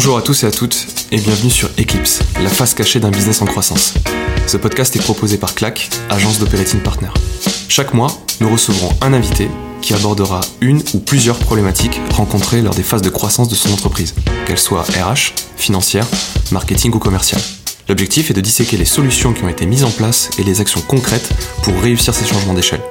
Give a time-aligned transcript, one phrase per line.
[0.00, 3.42] Bonjour à tous et à toutes et bienvenue sur Eclipse, la face cachée d'un business
[3.42, 3.94] en croissance.
[4.46, 7.08] Ce podcast est proposé par CLAC, agence d'operating partner.
[7.68, 8.06] Chaque mois,
[8.40, 9.48] nous recevrons un invité
[9.82, 14.14] qui abordera une ou plusieurs problématiques rencontrées lors des phases de croissance de son entreprise,
[14.46, 16.06] qu'elles soient RH, financière,
[16.52, 17.42] marketing ou commerciale.
[17.88, 20.80] L'objectif est de disséquer les solutions qui ont été mises en place et les actions
[20.80, 21.32] concrètes
[21.64, 22.82] pour réussir ces changements d'échelle.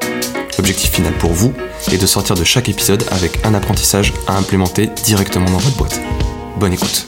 [0.57, 1.54] L'objectif final pour vous
[1.89, 6.01] est de sortir de chaque épisode avec un apprentissage à implémenter directement dans votre boîte.
[6.60, 7.06] Bonne écoute.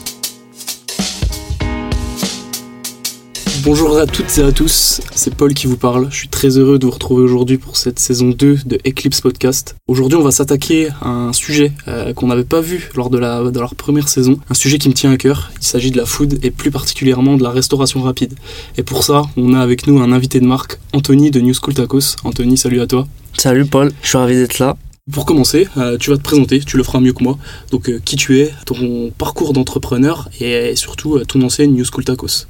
[3.64, 6.06] Bonjour à toutes et à tous, c'est Paul qui vous parle.
[6.10, 9.74] Je suis très heureux de vous retrouver aujourd'hui pour cette saison 2 de Eclipse Podcast.
[9.88, 13.42] Aujourd'hui, on va s'attaquer à un sujet euh, qu'on n'avait pas vu lors de, la,
[13.42, 15.50] de leur première saison, un sujet qui me tient à cœur.
[15.60, 18.34] Il s'agit de la food et plus particulièrement de la restauration rapide.
[18.78, 21.74] Et pour ça, on a avec nous un invité de marque, Anthony de New School
[21.74, 22.14] Tacos.
[22.22, 23.08] Anthony, salut à toi.
[23.36, 24.76] Salut Paul, je suis ravi d'être là.
[25.12, 27.36] Pour commencer, euh, tu vas te présenter, tu le feras mieux que moi.
[27.72, 32.04] Donc, euh, qui tu es, ton parcours d'entrepreneur et surtout euh, ton enseigne New School
[32.04, 32.46] Tacos.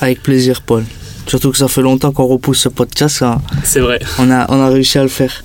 [0.00, 0.84] Avec plaisir Paul.
[1.26, 3.20] Surtout que ça fait longtemps qu'on repousse ce podcast.
[3.22, 3.42] hein.
[3.64, 4.00] C'est vrai.
[4.18, 5.44] On a, on a réussi à le faire.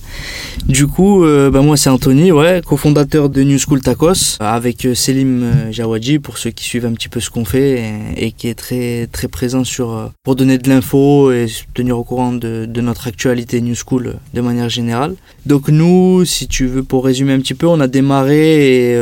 [0.67, 2.31] Du coup, euh, ben moi c'est Anthony,
[2.65, 6.93] cofondateur de New School Tacos, avec euh, Selim euh, Jawadji, pour ceux qui suivent un
[6.93, 11.31] petit peu ce qu'on fait, et, qui est très, présent sur, pour donner de l'info
[11.31, 15.15] et tenir au courant de, notre actualité New School de manière générale.
[15.45, 18.97] Donc nous, si tu veux, pour résumer un petit peu, on a démarré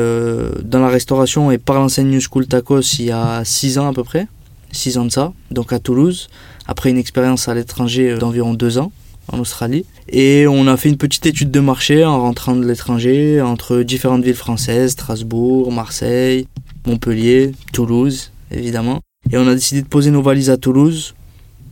[0.64, 3.94] dans la restauration et par l'enseigne New School Tacos il y a 6 ans à
[3.94, 4.28] peu près,
[4.72, 6.30] 6 ans de ça, donc à Toulouse,
[6.68, 8.92] après une expérience à l'étranger d'environ 2 ans
[9.32, 9.86] en Australie.
[10.10, 14.24] Et on a fait une petite étude de marché en rentrant de l'étranger entre différentes
[14.24, 16.48] villes françaises, Strasbourg, Marseille,
[16.86, 19.00] Montpellier, Toulouse, évidemment.
[19.32, 21.14] Et on a décidé de poser nos valises à Toulouse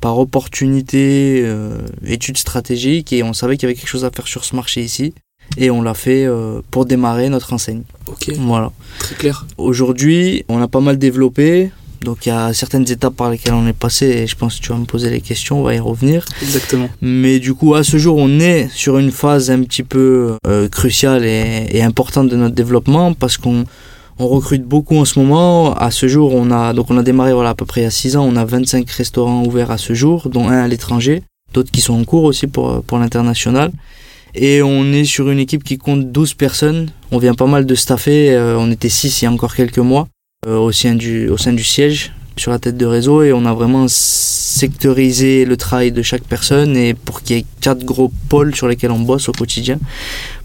[0.01, 4.27] par opportunité, euh, étude stratégique, et on savait qu'il y avait quelque chose à faire
[4.27, 5.13] sur ce marché ici.
[5.57, 7.81] Et on l'a fait euh, pour démarrer notre enseigne.
[8.07, 8.71] Ok, Voilà.
[8.99, 9.45] très clair.
[9.57, 11.71] Aujourd'hui, on a pas mal développé.
[12.01, 14.63] Donc il y a certaines étapes par lesquelles on est passé et je pense que
[14.63, 16.25] tu vas me poser les questions, on va y revenir.
[16.41, 16.89] Exactement.
[17.01, 20.69] Mais du coup, à ce jour, on est sur une phase un petit peu euh,
[20.69, 23.65] cruciale et, et importante de notre développement parce qu'on
[24.17, 25.73] on recrute beaucoup en ce moment.
[25.75, 27.87] À ce jour, on a donc on a démarré voilà à peu près il y
[27.87, 28.25] a 6 ans.
[28.25, 31.23] On a 25 restaurants ouverts à ce jour, dont un à l'étranger,
[31.53, 33.71] d'autres qui sont en cours aussi pour pour l'international.
[34.35, 36.91] Et on est sur une équipe qui compte 12 personnes.
[37.11, 38.31] On vient pas mal de staffer.
[38.31, 40.07] euh, on était 6 il y a encore quelques mois
[40.47, 43.53] au sein du au sein du siège sur la tête de réseau et on a
[43.53, 48.55] vraiment sectorisé le travail de chaque personne et pour qu'il y ait quatre gros pôles
[48.55, 49.77] sur lesquels on bosse au quotidien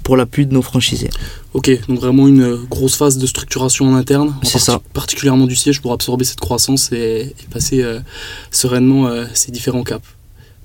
[0.03, 1.10] pour l'appui de nos franchisés.
[1.53, 4.81] Ok, donc vraiment une euh, grosse phase de structuration en interne, en C'est ça.
[4.93, 8.00] particulièrement du siège pour absorber cette croissance et, et passer euh,
[8.50, 10.05] sereinement euh, ces différents caps.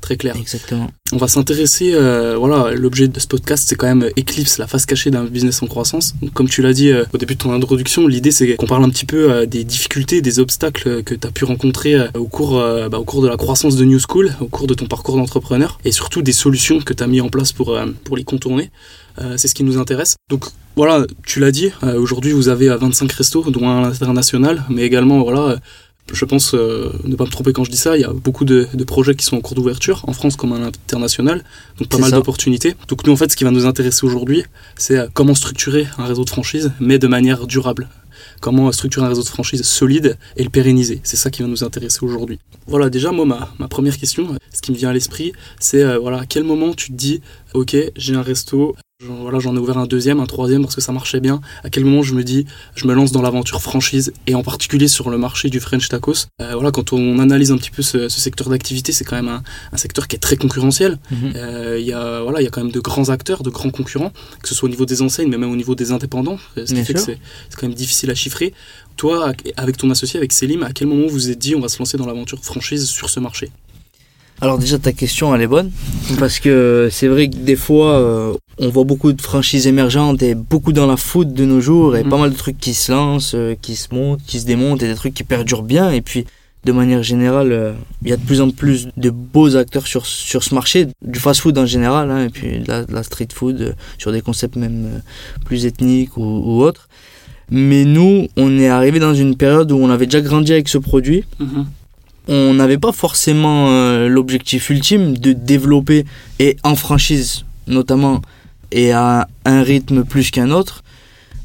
[0.02, 0.36] Très clair.
[0.38, 0.90] Exactement.
[1.12, 4.86] On va s'intéresser, euh, voilà, l'objet de ce podcast, c'est quand même Eclipse, la face
[4.86, 6.16] cachée d'un business en croissance.
[6.22, 8.84] Donc, comme tu l'as dit euh, au début de ton introduction, l'idée c'est qu'on parle
[8.84, 12.26] un petit peu euh, des difficultés, des obstacles que tu as pu rencontrer euh, au,
[12.26, 14.86] cours, euh, bah, au cours de la croissance de New School, au cours de ton
[14.86, 18.16] parcours d'entrepreneur, et surtout des solutions que tu as mis en place pour, euh, pour
[18.16, 18.72] les contourner.
[19.22, 20.16] Euh, c'est ce qui nous intéresse.
[20.30, 20.46] Donc
[20.76, 24.64] voilà, tu l'as dit, euh, aujourd'hui vous avez euh, 25 restos, dont un à l'international,
[24.70, 25.58] mais également, voilà, euh,
[26.12, 28.46] je pense euh, ne pas me tromper quand je dis ça, il y a beaucoup
[28.46, 31.44] de, de projets qui sont en cours d'ouverture, en France comme à l'international,
[31.78, 32.75] donc pas mal d'opportunités.
[32.88, 34.44] Donc nous en fait ce qui va nous intéresser aujourd'hui,
[34.78, 37.90] c'est euh, comment structurer un réseau de franchise, mais de manière durable.
[38.42, 41.02] Comment euh, structurer un réseau de franchise solide et le pérenniser.
[41.03, 42.40] C'est ça qui va nous intéresser aujourd'hui.
[42.68, 45.97] Voilà, déjà moi ma, ma première question, ce qui me vient à l'esprit, c'est euh,
[46.00, 47.22] voilà, à quel moment tu te dis,
[47.54, 50.82] ok, j'ai un resto, j'en- voilà, j'en ai ouvert un deuxième, un troisième parce que
[50.82, 51.42] ça marchait bien.
[51.64, 52.46] À quel moment je me dis,
[52.76, 56.28] je me lance dans l'aventure franchise et en particulier sur le marché du French tacos.
[56.42, 59.30] Euh, voilà, quand on analyse un petit peu ce, ce secteur d'activité, c'est quand même
[59.30, 61.00] un, un secteur qui est très concurrentiel.
[61.12, 61.34] Mhm.
[61.36, 63.72] Euh, Il y a voilà, il y a quand même de grands acteurs, de grands
[63.72, 64.12] concurrents,
[64.42, 66.38] que ce soit au niveau des enseignes, mais même au niveau des indépendants.
[66.58, 67.00] Ce qui fait que
[67.50, 68.54] c'est quand même difficile à chiffrer.
[68.98, 71.70] Toi, avec ton associé, avec Selim, à quel moment vous vous êtes dit on va
[71.70, 73.50] se lancer dans l'aventure franchise sur ce marché?
[74.42, 75.70] Alors déjà ta question elle est bonne
[76.18, 80.34] parce que c'est vrai que des fois euh, on voit beaucoup de franchises émergentes et
[80.36, 82.09] beaucoup dans la foot de nos jours et Mhm.
[82.09, 84.88] pas mal de trucs qui se lancent, euh, qui se montent, qui se démontent et
[84.88, 86.26] des trucs qui perdurent bien et puis
[86.66, 90.06] de manière générale euh, il y a de plus en plus de beaux acteurs sur,
[90.06, 93.03] sur ce marché du fast food en général hein, et puis de la, de la
[93.03, 95.02] street food sur des concepts même
[95.46, 96.88] plus ethniques ou, ou autres.
[97.52, 100.78] Mais nous on est arrivé dans une période où on avait déjà grandi avec ce
[100.78, 101.24] produit
[102.28, 106.06] on n'avait pas forcément euh, l'objectif ultime de développer
[106.40, 108.22] et en franchise notamment
[108.72, 110.84] et à un rythme plus qu'un autre.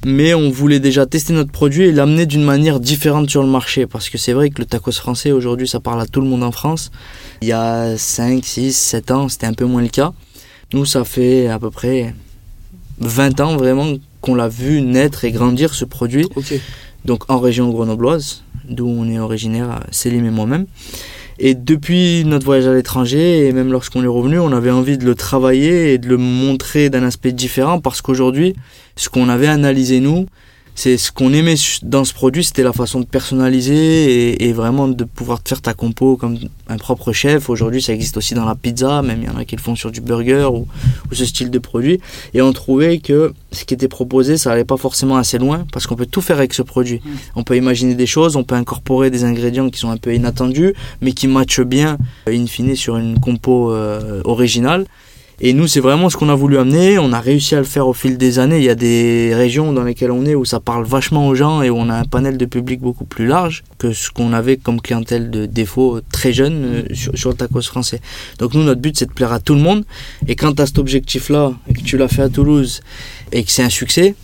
[0.07, 3.87] Mais on voulait déjà tester notre produit et l'amener d'une manière différente sur le marché.
[3.87, 6.43] Parce que c'est vrai que le tacos français aujourd'hui ça parle à tout le monde
[6.43, 6.91] en France.
[7.41, 10.13] Il y a 5, 6, 7 ans c'était un peu moins le cas.
[10.75, 12.15] Nous ça fait à peu près
[12.99, 16.27] 20 ans vraiment qu'on l'a vu naître et grandir ce produit.
[17.05, 20.67] Donc en région grenobloise, d'où on est originaire, Célim et moi-même.
[21.39, 25.05] Et depuis notre voyage à l'étranger, et même lorsqu'on est revenu, on avait envie de
[25.05, 28.55] le travailler et de le montrer d'un aspect différent parce qu'aujourd'hui,
[28.97, 30.27] ce qu'on avait analysé nous,
[30.75, 35.05] c'est ce qu'on aimait dans ce produit, c'était la façon de personnaliser et, vraiment de
[35.05, 36.37] pouvoir te faire ta compo comme
[36.69, 37.49] un propre chef.
[37.49, 39.77] Aujourd'hui, ça existe aussi dans la pizza, même il y en a qui le font
[39.77, 40.67] sur du burger ou,
[41.13, 42.01] ce style de produit.
[42.35, 45.87] Et on trouvait que ce qui était proposé, ça allait pas forcément assez loin parce
[45.87, 47.01] qu'on peut tout faire avec ce produit.
[47.05, 47.11] Mm.
[47.37, 50.75] On peut imaginer des choses, on peut incorporer des ingrédients qui sont un peu inattendus,
[51.01, 54.87] mais qui matchent bien, in fine, sur une compo euh, originale.
[55.41, 56.99] Et nous, c'est vraiment ce qu'on a voulu amener.
[56.99, 58.59] On a réussi à le faire au fil des années.
[58.59, 61.63] Il y a des régions dans lesquelles on est où ça parle vachement aux gens
[61.63, 64.57] et où on a un panel de public beaucoup plus large que ce qu'on avait
[64.57, 68.01] comme clientèle de défaut très jeune euh, sur, sur, le tacos français.
[68.39, 69.85] Donc nous, notre but, c'est de plaire à tout le monde.
[70.29, 72.81] Et quand tu as cet objectif-là et que tu l'as fait à Toulouse
[73.33, 74.15] et que c'est un succès,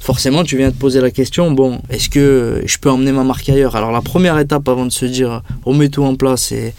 [0.00, 3.48] forcément tu viens te poser la question bon est-ce que je peux emmener ma marque
[3.48, 3.76] ailleurs?
[3.76, 6.74] Alors la première étape avant de se dire on met tout en place et,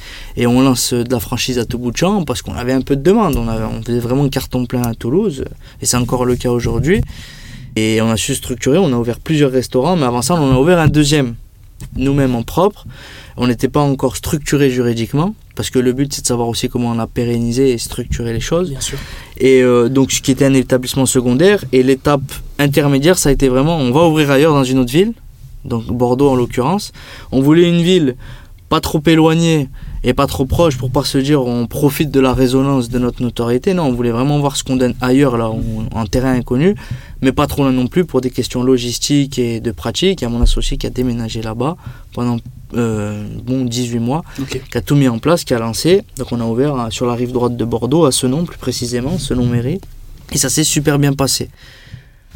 [0.48, 2.96] on lance de la franchise à tout bout de champ parce qu'on avait un peu
[2.96, 3.36] de demande.
[3.36, 5.46] On, on faisait vraiment carton plein à Toulouse
[5.82, 7.02] et c'est encore le cas aujourd'hui.
[7.76, 10.58] Et on a su structurer on a ouvert plusieurs restaurants mais avant ça on a
[10.58, 11.36] ouvert un deuxième
[11.96, 12.86] nous-mêmes en propre
[13.38, 16.90] on n'était pas encore structuré juridiquement, parce que le but c'est de savoir aussi comment
[16.90, 18.70] on a pérennisé et structuré les choses.
[18.70, 18.98] Bien sûr.
[19.38, 22.22] Et euh, donc ce qui était un établissement secondaire, et l'étape
[22.58, 25.14] intermédiaire, ça a été vraiment, on va ouvrir ailleurs dans une autre ville,
[25.66, 26.92] donc Bordeaux en l'occurrence.
[27.32, 28.16] On voulait une ville
[28.70, 29.68] pas trop éloignée
[30.04, 33.22] et pas trop proche pour pas se dire on profite de la résonance de notre
[33.22, 33.74] notoriété.
[33.74, 35.52] Non, on voulait vraiment voir ce qu'on donne ailleurs, là,
[35.92, 36.76] en terrain inconnu,
[37.22, 40.22] mais pas trop loin non plus pour des questions logistiques et de pratique.
[40.22, 41.78] Il y a mon associé qui a déménagé là-bas
[42.14, 42.38] pendant
[42.76, 46.04] euh, bon 18 mois, qui a tout mis en place, qui a lancé.
[46.18, 49.18] Donc on a ouvert sur la rive droite de Bordeaux, à ce nom plus précisément,
[49.18, 49.82] ce nom mairie,
[50.32, 51.50] et ça s'est super bien passé.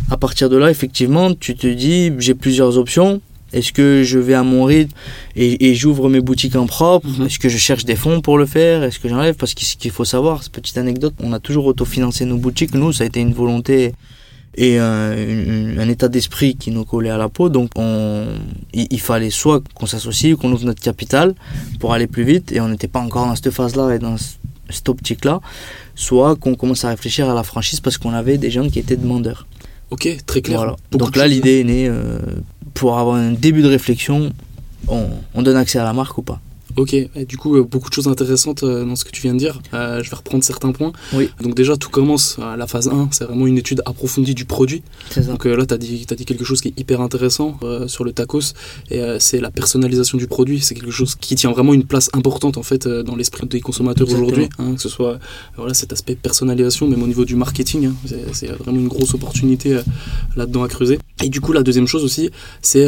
[0.10, 3.22] À partir de là, effectivement, tu te dis j'ai plusieurs options
[3.54, 4.94] est-ce que je vais à mon rythme
[5.36, 7.26] et, j'ouvre mes boutiques en propre mhm.
[7.26, 9.76] Est-ce que je cherche des fonds pour le faire Est-ce que j'enlève Parce que ce
[9.76, 12.74] qu'il faut savoir, petite anecdote, on a toujours autofinancé nos boutiques.
[12.74, 13.94] Nous, ça a été une volonté
[14.56, 17.50] et un, état d'esprit qui nous collait à la peau.
[17.50, 18.28] Donc on,
[18.74, 21.36] il, fallait soit qu'on s'associe, qu'on ouvre notre capital
[21.80, 24.16] pour aller plus vite, et on n'était pas encore dans cette phase-là et dans
[24.70, 25.42] cette optique-là,
[25.96, 28.98] soit qu'on commence à réfléchir à la franchise parce qu'on avait des gens qui étaient
[28.98, 29.48] demandeurs.
[29.94, 30.76] Ok, très clair.
[30.90, 32.18] Donc là, l'idée est née euh,
[32.74, 34.34] pour avoir un début de réflexion,
[34.88, 36.42] on, donne accès à la marque ou pas.
[36.76, 36.96] Ok,
[37.28, 39.62] du coup, euh, beaucoup de choses intéressantes euh, dans ce que tu viens de dire.
[39.74, 40.92] Euh, je vais reprendre certains points.
[41.14, 41.30] Oui.
[41.42, 44.82] Donc déjà, tout commence à la phase 1, c'est vraiment une étude approfondie du produit.
[45.28, 48.12] Donc là, tu as, dit, as dit quelque chose qui est hyper intéressant sur le
[48.12, 48.54] tacos,
[48.90, 50.62] et c'est la personnalisation du produit.
[50.62, 54.10] C'est quelque chose qui tient vraiment une place importante en fait dans l'esprit des consommateurs
[54.10, 55.20] aujourd'hui, hein, que ce soit
[55.58, 57.88] voilà, cet aspect personnalisation, même au niveau du marketing.
[57.88, 57.94] Hein.
[58.32, 59.80] c'est vraiment une grosse opportunité
[60.36, 61.00] là-dedans à creuser.
[61.24, 62.30] Et du coup, la deuxième chose aussi,
[62.62, 62.88] c'est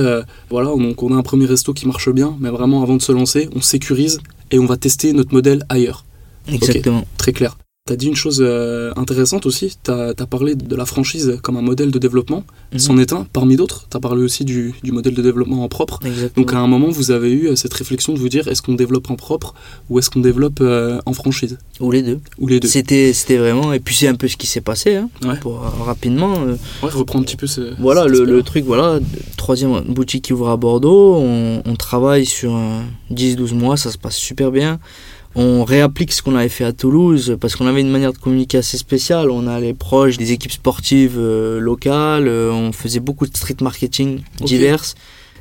[0.49, 3.11] voilà, donc on a un premier resto qui marche bien, mais vraiment avant de se
[3.11, 4.19] lancer, on sécurise
[4.51, 6.06] et on va tester notre modèle ailleurs.
[6.48, 7.06] Exactement.
[7.18, 7.57] très clair.
[7.87, 11.55] Tu as dit une chose euh, intéressante aussi, tu as, parlé de la franchise comme
[11.55, 12.43] un modèle de développement,
[12.73, 12.79] mhm.
[12.79, 15.99] c'en est un parmi d'autres, tu as parlé aussi du, modèle de développement en propre.
[16.35, 18.73] Donc à un moment, vous avez eu euh, cette réflexion de vous dire est-ce qu'on
[18.73, 19.53] développe en propre
[19.91, 21.59] ou est-ce qu'on développe euh, en franchise?
[21.79, 22.19] Ou les deux.
[22.39, 22.67] Ou les deux.
[22.67, 25.09] C'était, vraiment, et puis c'est un peu ce qui s'est passé, hein,
[25.41, 26.33] pour, rapidement.
[26.41, 27.80] ouais, reprendre un petit peu ce...
[27.80, 28.99] Voilà, le, truc, voilà,
[29.37, 32.59] troisième boutique qui ouvre à Bordeaux, on, on travaille sur
[33.13, 34.80] 10-12 mois, ça se passe super bien
[35.35, 38.59] on réapplique ce qu'on avait fait à Toulouse parce qu'on avait une manière de communiquer
[38.59, 39.30] assez spéciale.
[39.30, 44.21] On allait proche des équipes sportives euh, locales, euh, on faisait beaucoup de street marketing
[44.39, 44.95] diverses.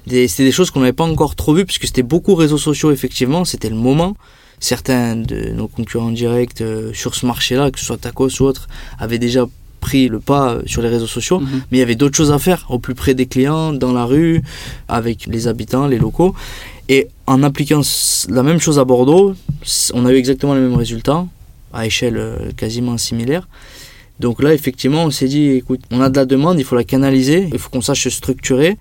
[0.06, 3.44] C'était des choses qu'on n'avait pas encore trop vues puisque c'était beaucoup réseaux sociaux effectivement,
[3.44, 4.16] c'était le moment.
[4.58, 8.68] Certains de nos concurrents directs euh, sur ce marché-là, que ce soit Tacos ou autre,
[8.98, 9.46] avaient déjà
[9.80, 11.62] pris le pas sur les réseaux sociaux, mhm.
[11.70, 14.06] mais il y avait d'autres choses à faire au plus près des clients, dans la
[14.06, 14.42] rue,
[14.88, 16.34] avec les habitants, les locaux.
[16.88, 17.80] Et en appliquant
[18.28, 19.34] la même chose à Bordeaux,
[19.94, 21.26] on a eu exactement les mêmes résultats,
[21.72, 23.48] à échelle euh, quasiment similaire.
[24.20, 26.84] Donc là, effectivement, on s'est dit, écoute, on a de la demande, il faut la
[26.84, 28.76] canaliser, il faut qu'on sache se structurer,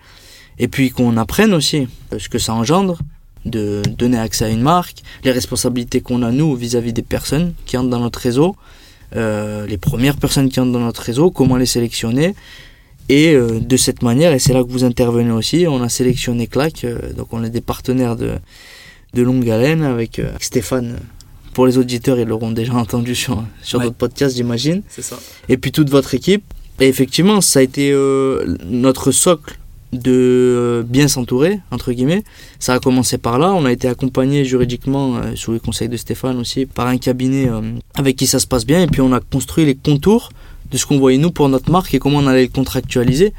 [0.60, 3.00] et puis qu'on apprenne aussi ce que ça engendre,
[3.46, 7.78] de donner accès à une marque, les responsabilités qu'on a, nous, vis-à-vis des personnes qui
[7.78, 8.56] entrent dans notre réseau,
[9.16, 12.36] euh, les premières personnes qui entrent dans notre réseau, comment les sélectionner,
[13.10, 16.48] et euh, de cette manière, et c'est là que vous intervenez aussi, on a sélectionné
[16.48, 18.34] Clac, euh, donc on est des partenaires de,
[19.14, 20.98] de longue haleine avec, euh, Stéphane.
[21.54, 24.82] Pour les auditeurs, ils l'auront déjà entendu sur, sur notre podcast, j'imagine.
[24.90, 25.20] C'est ça.
[25.50, 26.44] Et puis toute votre équipe.
[26.80, 27.94] Et effectivement, ça a été
[28.66, 29.60] notre socle
[29.94, 32.24] de bien s'entourer, entre guillemets.
[32.58, 33.54] Ça a commencé par là.
[33.54, 37.48] On a été accompagné juridiquement, sous les conseils de Stéphane aussi, par un cabinet
[37.94, 38.82] avec qui ça se passe bien.
[38.82, 40.32] Et puis on a construit les contours
[40.74, 43.32] de ce qu'on voyait nous pour notre marque et comment on allait le contractualiser.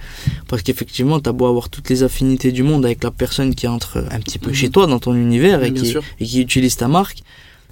[0.48, 3.66] Parce qu'effectivement, tu as beau avoir toutes les affinités du monde avec la personne qui
[3.68, 4.54] entre un petit peu Mhm.
[4.56, 6.02] chez toi, dans ton univers, et qui, sûr.
[6.20, 7.18] et qui utilise ta marque.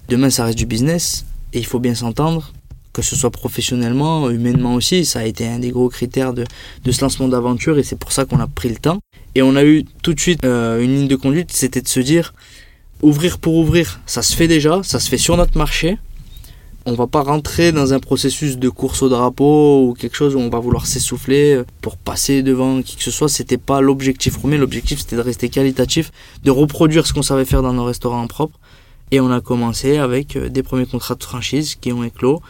[0.09, 2.53] Demain, ça reste du business et il faut bien s'entendre,
[2.93, 5.05] que ce soit professionnellement, humainement aussi.
[5.05, 6.45] Ça a été un des gros critères de,
[6.85, 8.99] de ce lancement d'aventure et c'est pour ça qu'on a pris le temps.
[9.37, 12.01] Et on a eu tout de suite euh, une ligne de conduite, c'était de se
[12.01, 12.35] dire
[13.01, 15.99] ouvrir pour ouvrir, ça se fait déjà, ça se fait sur notre marché.
[16.85, 20.39] On va pas rentrer dans un processus de course au drapeau ou quelque chose où
[20.39, 23.29] on va vouloir s'essouffler pour passer devant qui que ce soit.
[23.29, 24.59] C'était pas l'objectif premier.
[24.59, 26.11] L'objectif c'était de rester qualitatif,
[26.43, 28.59] de reproduire ce qu'on savait faire dans nos restaurants propres.
[29.13, 32.41] Et on a commencé avec euh, des premiers contrats de franchise qui ont éclos.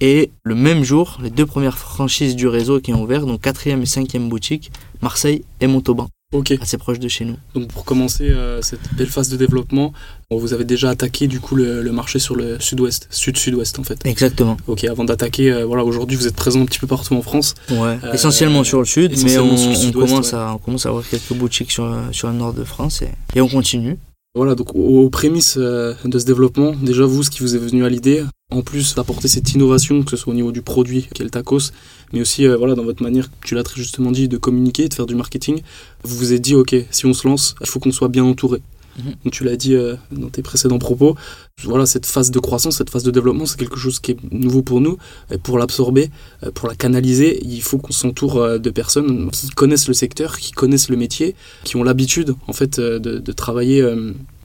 [0.00, 3.82] Et le même jour, les deux premières franchises du réseau qui ont ouvert, donc quatrième
[3.82, 4.70] et cinquième boutique,
[5.02, 6.52] Marseille et Montauban, Ok.
[6.60, 7.36] assez proche de chez nous.
[7.54, 9.92] Donc pour commencer euh, cette belle phase de développement,
[10.30, 13.82] bon, vous avez déjà attaqué du coup le, le marché sur le sud-ouest, sud-sud-ouest en
[13.84, 13.98] fait.
[14.06, 14.56] Exactement.
[14.68, 17.54] Ok, avant d'attaquer, euh, voilà, aujourd'hui vous êtes présent un petit peu partout en France.
[17.70, 17.98] Ouais.
[18.04, 20.38] Euh, essentiellement sur le sud, mais on, le on commence ouais.
[20.38, 23.40] à, on commence à avoir quelques boutiques sur, sur le nord de France et, et
[23.40, 23.98] on continue.
[24.36, 27.84] Voilà, donc aux, prémices euh, de ce développement, déjà vous, ce qui vous est venu
[27.84, 31.22] à l'idée, en plus d'apporter cette innovation, que ce soit au niveau du produit qui
[31.22, 31.72] est le tacos,
[32.12, 34.94] mais aussi euh, voilà dans votre manière, tu l'as très justement dit, de communiquer, de
[34.94, 35.62] faire du marketing,
[36.04, 38.62] vous vous êtes dit ok, si on se lance, il faut qu'on soit bien entouré.
[39.02, 39.14] Mhm.
[39.24, 41.16] Donc tu l'as dit euh, dans tes précédents propos,
[41.64, 44.62] voilà cette phase de croissance, cette phase de développement, c'est quelque chose qui est nouveau
[44.62, 44.96] pour nous.
[45.30, 46.10] Et pour l'absorber,
[46.42, 50.38] euh, pour la canaliser, il faut qu'on s'entoure euh, de personnes qui connaissent le secteur,
[50.38, 53.82] qui connaissent le métier, qui ont l'habitude en fait de, travailler,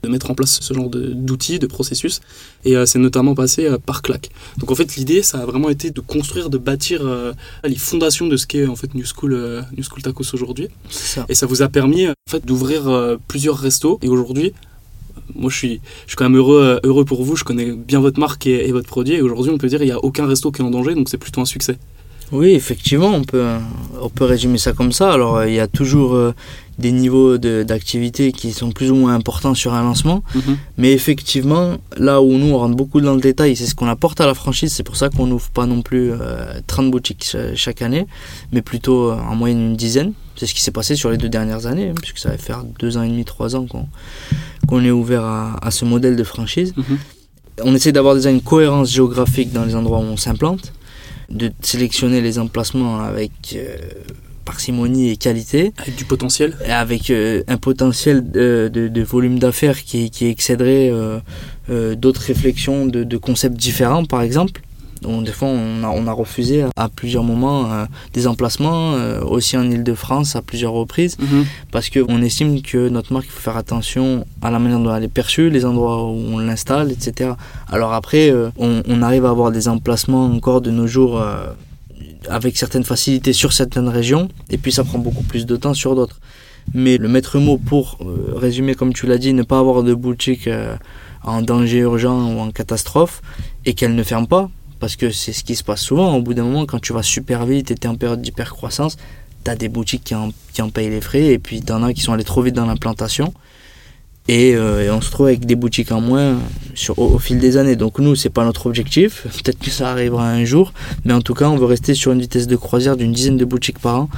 [0.02, 2.20] de mettre en place ce genre de- d'outils, de processus.
[2.64, 4.30] Et euh, c'est notamment passé euh, par Clac.
[4.58, 7.32] Donc en fait l'idée, ça a vraiment été de construire, de bâtir euh,
[7.64, 9.34] les fondations de ce qu'est en fait New School,
[9.76, 10.68] New School Tacos aujourd'hui.
[11.28, 13.98] Et ça vous a permis en fait d'ouvrir plusieurs restos.
[14.02, 14.52] Et aujourd'hui,
[15.34, 17.36] moi je suis, je suis quand même heureux, heureux pour vous.
[17.36, 19.14] Je connais bien votre marque et, et votre produit.
[19.14, 21.08] Et aujourd'hui, on peut dire qu'il n'y a aucun resto qui est en danger, donc
[21.08, 21.78] c'est plutôt un succès.
[22.32, 23.46] Oui, effectivement, on peut,
[24.00, 25.12] on peut résumer ça comme ça.
[25.12, 26.34] Alors, euh, il y a toujours euh,
[26.78, 30.22] des niveaux de- d'activité qui sont plus ou moins importants sur un lancement.
[30.76, 34.20] Mais effectivement, là où nous on rentre beaucoup dans le détail, c'est ce qu'on apporte
[34.20, 34.72] à la franchise.
[34.72, 38.06] C'est pour ça qu'on n'ouvre pas non plus euh, 30 boutiques cha- chaque année,
[38.52, 40.12] mais plutôt euh, en moyenne une dizaine.
[40.34, 42.62] C'est ce qui s'est passé sur les deux dernières années, hein, puisque ça va faire
[42.80, 43.86] deux ans et demi, trois ans qu'on
[44.66, 46.74] qu'on est ouvert à, à ce modèle de franchise.
[46.76, 46.98] Mhm.
[47.62, 50.72] On essaie d'avoir déjà une cohérence géographique dans les endroits où on s'implante,
[51.30, 53.76] de sélectionner les emplacements avec euh,
[54.44, 56.56] parcimonie et qualité Avec du potentiel.
[56.66, 61.18] et avec euh, un potentiel de, de- de volume d'affaires qui, qui excéderait euh,
[61.70, 64.60] euh, d'autres réflexions de, de concepts différents, par exemple.
[65.02, 69.20] Donc, des fois, on a, on a refusé à, plusieurs moments euh, des emplacements, euh,
[69.20, 71.16] aussi en Ile-de-France à plusieurs reprises,
[71.70, 75.04] parce qu'on estime que notre marque, il faut faire attention à la manière dont elle
[75.04, 77.32] est perçue, les endroits où on l'installe, etc.
[77.70, 81.22] Alors après, euh, on, on arrive à avoir des emplacements encore de nos jours
[82.28, 85.94] avec certaines facilités sur certaines régions, et puis ça prend beaucoup plus de temps sur
[85.94, 86.20] d'autres.
[86.74, 87.98] Mais le maître mot pour
[88.34, 90.48] résumer, comme tu l'as dit, ne pas avoir de boutique
[91.22, 93.22] en danger urgent ou en catastrophe,
[93.64, 96.14] et qu'elle ne ferme pas, parce que c'est ce qui se passe souvent.
[96.16, 98.96] Au bout d'un moment, quand tu vas super vite et tu es en période d'hypercroissance,
[99.44, 102.02] tu as des boutiques qui en, payent les frais, et puis tu en as qui
[102.02, 103.32] sont allés trop vite dans l'implantation.
[104.28, 106.38] Et, euh, on se trouve avec des boutiques en moins
[106.96, 107.76] au, au fil des années.
[107.76, 109.22] Donc nous, c'est pas notre objectif.
[109.44, 110.72] Peut-être que ça arrivera un jour.
[111.04, 113.44] Mais en tout cas, on veut rester sur une vitesse de croisière d'une dizaine de
[113.44, 114.08] boutiques par an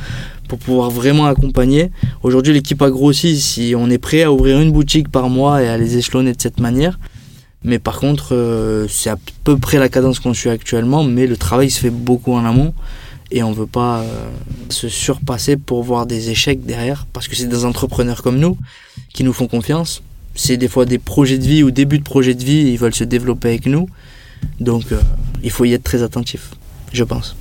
[0.49, 1.91] pour pouvoir vraiment accompagner.
[2.23, 3.39] Aujourd'hui, l'équipe a grossi.
[3.39, 6.41] Si on est prêt à ouvrir une boutique par mois et à les échelonner de
[6.41, 6.99] cette manière.
[7.65, 11.05] Mais par contre, euh, c'est à peu près la cadence qu'on suit actuellement.
[11.05, 12.75] Mais le travail se fait beaucoup en amont.
[13.31, 14.31] Et on veut pas euh,
[14.71, 17.07] se surpasser pour voir des échecs derrière.
[17.13, 18.57] Parce que c'est des entrepreneurs comme nous
[19.13, 20.03] qui nous font confiance.
[20.35, 22.71] C'est des fois des projets de vie ou début de projets de vie.
[22.71, 23.89] Ils veulent se développer avec nous.
[24.61, 25.01] Donc, euh,
[25.43, 26.51] il faut y être très attentif,
[26.93, 27.37] je pense.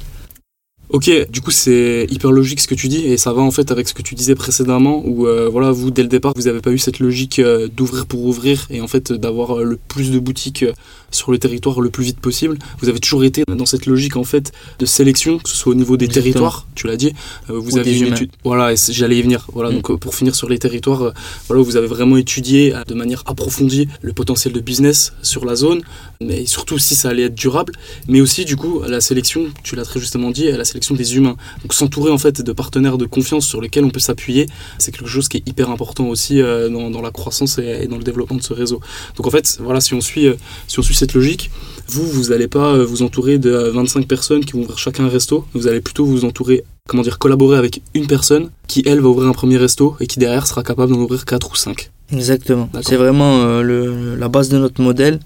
[0.90, 3.72] Ok, du coup c'est hyper logique ce que tu dis et ça va en fait
[3.72, 6.62] avec ce que tu disais précédemment où euh, voilà vous dès le départ vous n'avez
[6.62, 10.12] pas eu cette logique euh, d'ouvrir pour ouvrir et en fait d'avoir euh, le plus
[10.12, 10.64] de boutiques
[11.12, 12.58] sur le territoire le plus vite possible.
[12.80, 15.76] Vous avez toujours été dans cette logique en fait de sélection que ce soit au
[15.76, 16.32] niveau des Exactement.
[16.34, 17.14] territoires, tu l'as dit.
[17.50, 18.32] Vous Ou avez une étude.
[18.46, 19.46] Voilà, j'allais y venir.
[19.54, 19.82] Voilà, Mm.
[19.82, 21.14] donc pour finir sur les territoires,
[21.48, 25.82] voilà vous avez vraiment étudié de manière approfondie le potentiel de business sur la zone,
[26.22, 27.74] mais surtout si ça allait être durable,
[28.08, 31.36] mais aussi du coup la sélection, tu l'as très justement dit, la sélection des humains.
[31.62, 34.48] Donc s'entourer en fait de partenaires de confiance sur lesquels on peut s'appuyer,
[34.78, 37.88] c'est quelque chose qui est hyper important aussi euh, dans, dans la croissance et, et
[37.88, 38.80] dans le développement de ce réseau.
[39.16, 40.36] Donc en fait, voilà, si on suit, euh,
[40.68, 41.50] si on suit cette logique,
[41.90, 45.06] vous, vous n'allez pas euh, vous entourer de euh, 25 personnes qui vont ouvrir chacun
[45.06, 49.00] un resto, vous allez plutôt vous entourer, comment dire, collaborer avec une personne qui, elle,
[49.00, 51.90] va ouvrir un premier resto et qui derrière sera capable d'en ouvrir 4 ou 5.
[52.12, 52.70] Exactement.
[52.82, 55.20] C'est vraiment euh, le, la base de notre modèle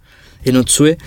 [0.46, 0.98] et notre souhait.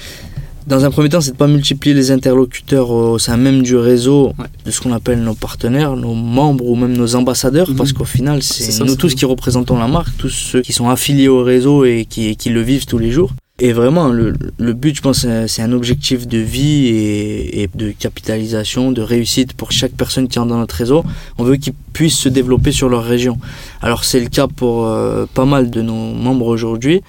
[0.67, 4.33] Dans un premier temps, c'est de pas multiplier les interlocuteurs au sein même du réseau
[4.39, 4.47] Ouais.
[4.65, 7.77] de ce qu'on appelle nos partenaires, nos membres ou même nos ambassadeurs, Mhm.
[7.77, 10.89] parce qu'au final, C'est c'est nous tous qui représentons la marque, tous ceux qui sont
[10.89, 13.31] affiliés au réseau et qui, qui le vivent tous les jours.
[13.61, 17.71] Et vraiment, le, le but, je pense, c'est- c'est un objectif de vie et, et
[17.75, 21.05] de capitalisation, de réussite pour chaque personne qui entre dans notre réseau.
[21.39, 23.37] On veut qu'ils puissent se développer sur leur région.
[23.83, 27.03] Alors c'est le cas pour euh, pas mal de nos membres aujourd'hui.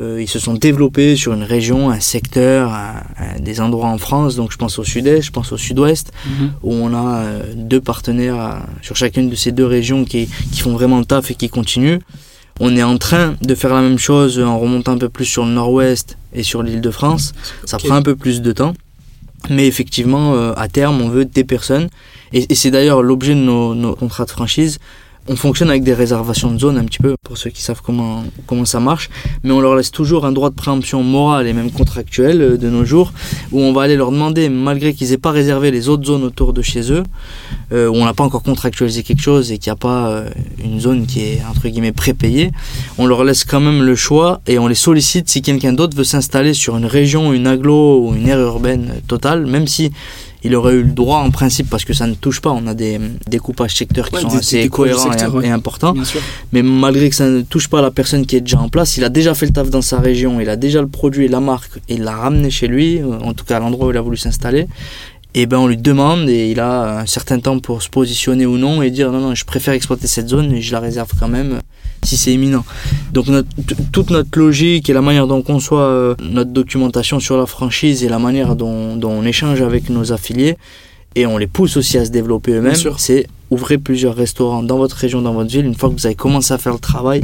[0.00, 3.98] Euh, ils se sont développés sur une région, un secteur, un- un- des endroits en
[3.98, 4.36] France.
[4.36, 6.12] Donc je pense au sud-est, je pense au sud-ouest,
[6.62, 8.52] où on a euh, deux partenaires euh,
[8.82, 11.98] sur chacune de ces deux régions qui, qui font vraiment le taf et qui continuent.
[12.60, 15.44] On est en train de faire la même chose en remontant un peu plus sur
[15.44, 17.32] le nord-ouest et sur l'île de France.
[17.64, 18.74] Ça prend un peu plus de temps.
[19.50, 21.88] Mais effectivement, euh, à terme, on veut des personnes.
[22.32, 24.78] Et, et c'est d'ailleurs l'objet de nos, nos contrats de franchise.
[25.30, 28.24] On fonctionne avec des réservations de zone un petit peu, pour ceux qui savent comment,
[28.46, 29.10] comment ça marche.
[29.44, 32.70] Mais on leur laisse toujours un droit de préemption morale et même contractuel euh, de
[32.70, 33.12] nos jours,
[33.52, 36.54] où on va aller leur demander, malgré qu'ils aient pas réservé les autres zones autour
[36.54, 37.02] de chez eux,
[37.72, 40.30] euh, où on n'a pas encore contractualisé quelque chose et qu'il n'y a pas euh,
[40.64, 42.50] une zone qui est entre guillemets prépayée,
[42.96, 46.04] on leur laisse quand même le choix et on les sollicite si quelqu'un d'autre veut
[46.04, 49.92] s'installer sur une région, une aglo ou une aire urbaine totale, même si
[50.44, 52.50] il aurait eu le droit en principe parce que ça ne touche pas.
[52.50, 55.46] On a des découpages secteurs qui Ouais, sont des- assez cohérents et- secteurs, ouais.
[55.46, 55.94] et, importants.
[56.52, 59.04] Mais malgré que ça ne touche pas la personne qui est déjà en place, il
[59.04, 61.40] a déjà fait le taf dans sa région, il a déjà le produit et la
[61.40, 63.96] marque, et il l'a ramené chez lui, euh, en tout cas à l'endroit où il
[63.96, 64.66] a voulu s'installer.
[65.34, 68.56] Et ben on lui demande et il a un certain temps pour se positionner ou
[68.56, 71.28] non et dire non non je préfère exploiter cette zone et je la réserve quand
[71.28, 71.60] même euh,
[72.02, 72.64] si c'est imminent.
[73.12, 73.48] Donc notre-
[73.92, 78.04] toute notre logique et la manière dont on conçoit euh, notre documentation sur la franchise
[78.04, 80.56] et la manière dont, dont on échange avec nos affiliés
[81.14, 84.96] et on les pousse aussi à se développer eux-mêmes, c'est ouvrir plusieurs restaurants dans votre
[84.96, 85.64] région, dans votre ville.
[85.64, 87.22] Une fois que vous avez commencé à faire le travail,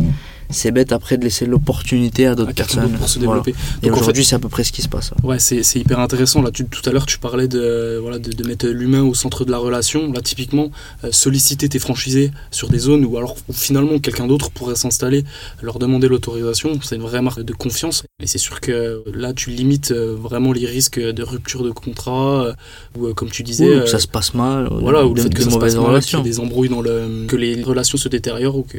[0.54, 2.92] c'est bête après de laisser l'opportunité à d'autres personnes.
[2.92, 3.42] pour se Voilà.
[3.42, 3.54] développer.
[3.82, 5.11] Et Donc, en aujourd'hui, c'est à peu près ce qui se passe.
[5.23, 6.40] Ouais, c'est c'est hyper intéressant.
[6.42, 9.44] Là, tu- tout à l'heure, tu parlais de, voilà, de, de mettre l'humain au centre
[9.44, 10.12] de la relation.
[10.12, 10.70] Là, typiquement,
[11.04, 15.24] euh, solliciter tes franchisés sur des zones où alors où finalement quelqu'un d'autre pourrait s'installer,
[15.62, 18.05] leur demander l'autorisation, c'est une vraie marque de confiance.
[18.22, 22.44] Et c'est sûr que là, tu limites euh, vraiment les risques de rupture de contrat,
[22.46, 22.52] euh,
[22.98, 25.14] ou euh, comme tu disais, Ou euh, que ça se passe mal, ou voilà, ou
[25.14, 27.37] le fait que ça se passe mal, qu'il y ait des embrouilles dans le, que
[27.37, 28.78] les relations se détériorent ou que.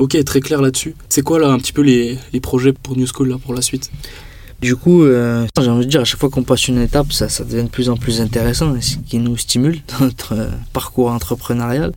[0.00, 0.94] Ok, très clair là-dessus.
[1.10, 3.90] C'est quoi là un petit peu les, projets pour New School là pour la suite?
[4.62, 7.28] Du coup, euh, j'ai envie de dire, à chaque fois qu'on passe une étape, ça,
[7.28, 11.10] ça devient de plus en plus intéressant, ce qui nous stimule dans notre euh, parcours
[11.10, 11.92] entrepreneurial.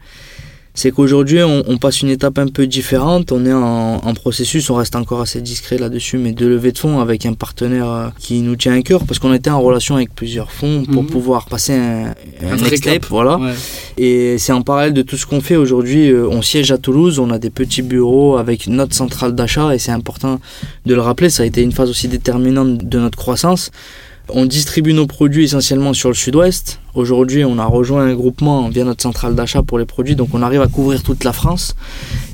[0.75, 3.31] C'est qu'aujourd'hui, on, on passe une étape un peu différente.
[3.31, 6.79] On est en, en processus, on reste encore assez discret là-dessus, mais de levée de
[6.79, 9.95] fonds avec un partenaire euh, qui nous tient à cœur, parce qu'on était en relation
[9.97, 11.09] avec plusieurs fonds pour Mhm.
[11.09, 13.37] pouvoir passer un, un next step, voilà.
[13.37, 13.51] Ouais.
[13.97, 16.09] Et c'est en parallèle de tout ce qu'on fait aujourd'hui.
[16.09, 19.77] euh, On siège à Toulouse, on a des petits bureaux avec notre centrale d'achat et
[19.77, 20.39] c'est important
[20.87, 21.29] de le rappeler.
[21.29, 23.69] Ça a été une phase aussi déterminante de notre croissance.
[24.29, 26.79] On distribue nos produits essentiellement sur le sud-ouest.
[26.95, 30.41] Aujourd'hui, on a rejoint un groupement via notre centrale d'achat pour les produits, donc on
[30.41, 31.75] arrive à couvrir toute la France.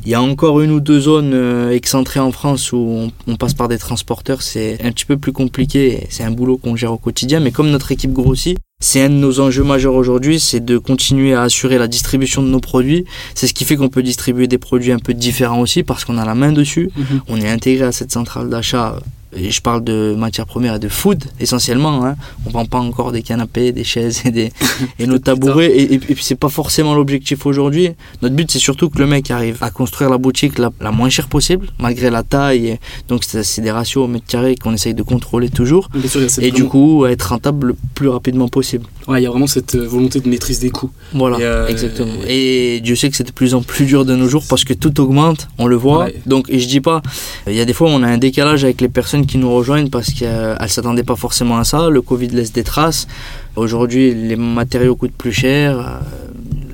[0.05, 3.35] Il y a encore une ou deux zones euh, excentrées en France où on, on
[3.37, 6.93] passe par des transporteurs, c'est un petit peu plus compliqué, c'est un boulot qu'on gère
[6.93, 10.63] au quotidien, mais comme notre équipe grossit, c'est un de nos enjeux majeurs aujourd'hui, c'est
[10.63, 13.03] de continuer à assurer la distribution de nos produits.
[13.35, 16.17] C'est ce qui fait qu'on peut distribuer des produits un peu différents aussi parce qu'on
[16.17, 16.89] a la main dessus.
[16.95, 17.21] Mhm.
[17.27, 18.97] On est intégré à cette centrale d'achat.
[19.35, 22.05] Je parle de matières premières et de food essentiellement.
[22.05, 22.15] Hein.
[22.45, 24.51] On vend pas encore des canapés, des chaises et, des,
[24.97, 25.67] et nos tabourets.
[25.71, 27.91] Et, et, et puis c'est pas forcément l'objectif aujourd'hui.
[28.21, 31.09] Notre but c'est surtout que le mec arrive à construire la boutique la, la moins
[31.09, 32.79] chère possible, malgré la taille.
[33.07, 35.89] Donc c'est des ratios au mètre carré qu'on essaye de contrôler toujours.
[36.07, 38.85] Sûr, Et du coup être rentable le plus rapidement possible.
[39.07, 40.91] ouais, il y a vraiment cette euh, volonté de maîtrise des coûts.
[41.13, 42.13] Voilà, euh, exactement.
[42.27, 44.73] Et Dieu sait que c'est de plus en plus dur de nos jours parce que
[44.73, 46.05] tout augmente, on le voit.
[46.05, 46.15] Ouais.
[46.25, 47.01] Donc, et je dis pas,
[47.47, 49.89] il y a des fois on a un décalage avec les personnes qui nous rejoignent
[49.89, 51.89] parce qu'elles s'attendaient pas forcément à ça.
[51.89, 53.07] Le Covid laisse des traces.
[53.55, 55.79] Aujourd'hui, les matériaux coûtent plus cher.
[55.79, 55.99] euh,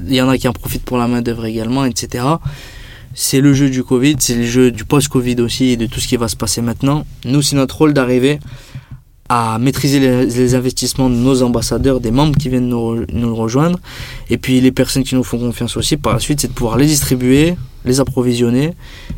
[0.08, 2.26] Il y en a qui en profitent pour la main d'œuvre également, etc.
[3.14, 6.08] C'est le jeu du Covid, c'est le jeu du post-Covid aussi et de tout ce
[6.08, 7.06] qui va se passer maintenant.
[7.24, 8.40] Nous, c'est notre rôle d'arriver
[9.30, 13.80] à maîtriser les, investissements de nos ambassadeurs, des membres qui viennent nous, nous rejoindre,
[14.30, 16.78] et puis les personnes qui nous font confiance aussi par la suite, c'est de pouvoir
[16.78, 18.74] les distribuer, les approvisionner,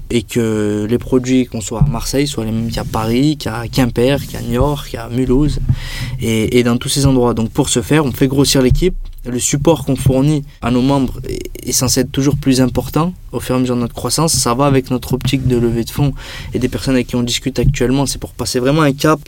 [0.09, 4.25] et que les produits qu'on soit à Marseille soient les mêmes qu'à Paris, qu'à Quimper,
[4.27, 5.59] qu'à Niort, qu'à Mulhouse,
[6.21, 7.33] et, et dans tous ces endroits.
[7.33, 8.95] Donc pour ce faire, on fait grossir l'équipe.
[9.25, 11.19] Le support qu'on fournit à nos membres
[11.61, 14.31] est, censé être toujours plus important au fur et à mesure de notre croissance.
[14.33, 16.13] Ça va avec notre optique de levée de fonds
[16.53, 18.05] et des personnes avec qui on discute actuellement.
[18.05, 19.19] C'est pour passer vraiment un cap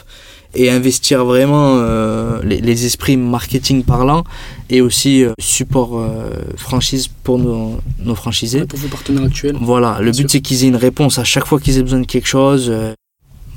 [0.56, 4.24] et investir vraiment euh, les, les esprits marketing parlant
[4.70, 8.62] et aussi euh, support euh, franchise pour nos, nos franchisés.
[8.62, 9.56] Ouais, pour vos partenaires actuels.
[9.62, 12.06] Voilà, le but c'est qu'ils aient une réponse à chaque fois qu'ils aient besoin de
[12.08, 12.74] quelque chose.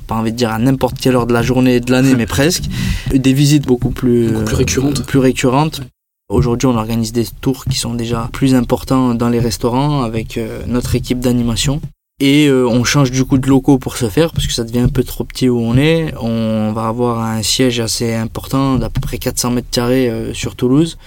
[0.07, 2.27] pas envie de dire à n'importe quelle heure de la journée et de l'année, mais
[2.27, 2.65] presque.
[3.15, 5.07] Des visites beaucoup plus, Beaucoup plus récurrentes.
[5.07, 5.81] plus récurrentes.
[6.29, 10.95] Aujourd'hui, on organise des tours qui sont déjà plus importants dans les restaurants avec notre
[10.95, 11.83] équipe d'animation.
[12.25, 14.79] Et euh, on change du coup de locaux pour ce faire parce que ça devient
[14.79, 16.15] un peu trop petit où on est.
[16.21, 20.55] On va avoir un siège assez important d'à peu près 400 mètres carrés euh, sur
[20.55, 20.99] Toulouse,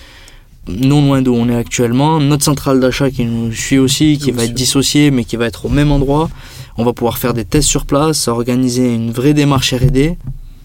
[0.68, 2.20] non loin d'où on est actuellement.
[2.20, 5.68] Notre centrale d'achat qui nous suit aussi, qui va être dissociée mais qui va être
[5.68, 6.30] au même endroit.
[6.78, 10.18] On va pouvoir faire des tests sur place, organiser une vraie démarche R&D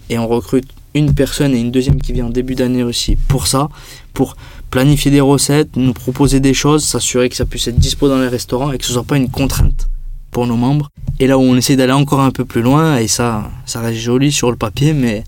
[0.09, 3.47] et on recrute une personne et une deuxième qui vient en début d'année aussi pour
[3.47, 3.69] ça,
[4.13, 4.35] pour
[4.69, 8.27] planifier des recettes, nous proposer des choses, s'assurer que ça puisse être dispo dans les
[8.27, 9.87] restaurants et que ce soit pas une contrainte
[10.31, 10.89] pour nos membres.
[11.19, 13.99] Et là où on essaie d'aller encore un peu plus loin, et ça, ça reste
[13.99, 15.23] joli sur le papier, mais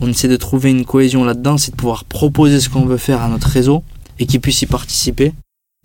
[0.00, 3.22] on essaie de trouver une cohésion là-dedans, c'est de pouvoir proposer ce qu'on veut faire
[3.22, 3.82] à notre réseau
[4.18, 5.32] et qu'ils puissent y participer.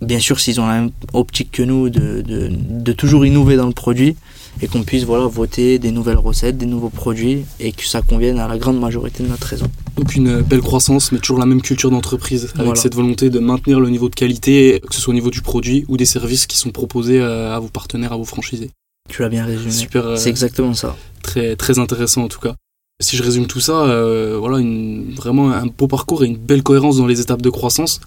[0.02, 3.65] Bien sûr, s'ils ont la même optique que nous, de, de, de toujours innover dans
[3.67, 4.15] le produit
[4.62, 8.39] et qu'on puisse voilà, voter des nouvelles recettes, des nouveaux produits et que ça convienne
[8.39, 9.65] à la grande majorité de notre réseau.
[9.96, 12.76] Donc une belle croissance, mais toujours la même culture d'entreprise, avec Voilà.
[12.76, 15.86] cette volonté de maintenir le niveau de qualité, que ce soit au niveau du produit
[15.88, 18.72] ou des services qui sont proposés euh, à vos partenaires, à vos franchisés.
[19.10, 19.72] Tu l'as bien résumé.
[19.72, 20.96] Super, euh, C'est exactement ça.
[21.22, 22.56] très très intéressant en tout cas.
[23.00, 26.63] Si je résume tout ça, euh, voilà, une, vraiment un beau parcours et une belle
[26.63, 28.00] cohérence dans les étapes de croissance.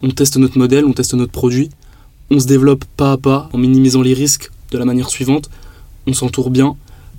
[0.00, 1.70] On teste notre modèle, on teste notre produit,
[2.30, 5.50] on se développe pas à pas en minimisant les risques de la manière suivante.
[6.06, 6.76] On s'entoure bien,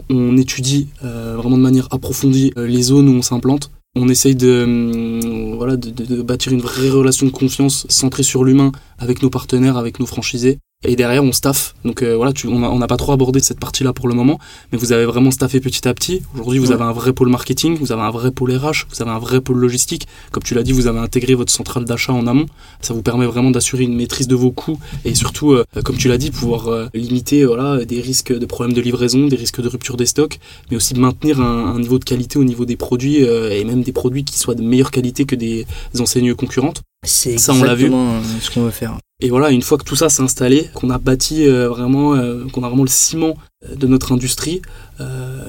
[0.09, 3.71] on étudie euh, vraiment de manière approfondie euh, les zones où on s'implante.
[3.95, 8.71] On essaye de, hum, voilà, de, bâtir une vraie relation de confiance centrée sur l'humain
[8.97, 10.59] avec nos partenaires, avec nos franchisés.
[10.87, 11.75] Et derrière, on staff.
[11.83, 14.39] Donc euh, voilà, tu, on n'a pas trop abordé cette partie-là pour le moment,
[14.71, 16.21] mais vous avez vraiment staffé petit à petit.
[16.35, 16.73] Aujourd'hui, vous Ouais.
[16.75, 19.41] avez un vrai pôle marketing, vous avez un vrai pôle RH, vous avez un vrai
[19.41, 20.07] pôle logistique.
[20.31, 22.45] Comme tu l'as dit, vous avez intégré votre centrale d'achat en amont.
[22.79, 26.07] Ça vous permet vraiment d'assurer une maîtrise de vos coûts et surtout, euh, comme tu
[26.07, 29.67] l'as dit, pouvoir euh, limiter voilà, des risques de problèmes de livraison, des risques de
[29.67, 30.39] rupture des stocks,
[30.71, 33.83] mais aussi maintenir un, un niveau de qualité au niveau des produits euh, et même
[33.83, 35.65] des produits qui soient de meilleure qualité que des
[35.99, 36.83] enseignes concurrentes.
[37.03, 37.91] C'est Ça, on l'a vu.
[37.93, 38.97] euh, ce qu'on veut faire.
[39.21, 42.45] Et voilà, une fois que tout ça s'est installé, qu'on a bâti euh, vraiment, euh,
[42.53, 44.61] qu'on a vraiment le ciment euh, de notre industrie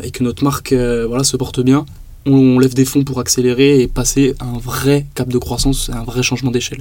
[0.02, 1.84] et que notre marque voilà, se porte bien,
[2.24, 6.22] on, lève des fonds pour accélérer et passer un vrai cap de croissance, un vrai
[6.22, 6.80] changement d'échelle.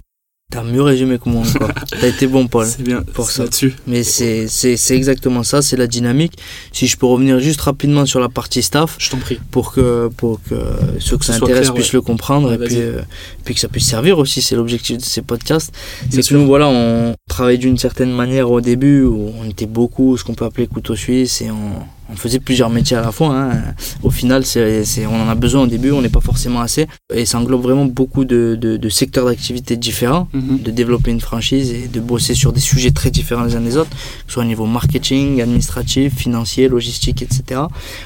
[0.51, 1.69] T'as mieux résumé que moi encore.
[2.01, 2.65] T'as été bon, Paul.
[2.65, 3.43] C'est bien, pour ça.
[3.43, 3.75] là-dessus.
[3.85, 6.39] Mais c'est c'est- c'est exactement ça, c'est la dynamique.
[6.71, 9.39] Si je peux revenir juste rapidement sur la partie staff, Je t'en prie.
[9.51, 10.55] pour que, pour que
[10.99, 11.97] ceux que ce ça intéresse clair, puissent ouais.
[11.97, 13.01] le comprendre Ouais, et puis, euh,
[13.45, 15.71] puis que ça puisse servir aussi, c'est l'objectif de ces podcasts.
[16.01, 16.39] Bien C'est que sûr.
[16.39, 20.33] nous, voilà, on travaillait d'une certaine manière au début où on était beaucoup ce qu'on
[20.33, 21.73] peut appeler couteau suisse et on,
[22.11, 23.35] on faisait plusieurs métiers à la fois.
[23.35, 23.61] hein.
[24.03, 26.87] Au final, c'est on en a besoin au début, on n'est pas forcément assez.
[27.13, 30.59] Et ça englobe vraiment beaucoup de, de, de secteurs d'activité différents Mhm.
[30.63, 33.77] de développer une franchise et de bosser sur des sujets très différents les uns des
[33.77, 33.95] autres, que
[34.27, 37.61] ce soit au niveau marketing, administratif, financier, logistique, etc.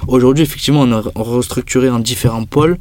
[0.08, 2.78] Aujourd'hui, effectivement, on a restructuré en différents pôles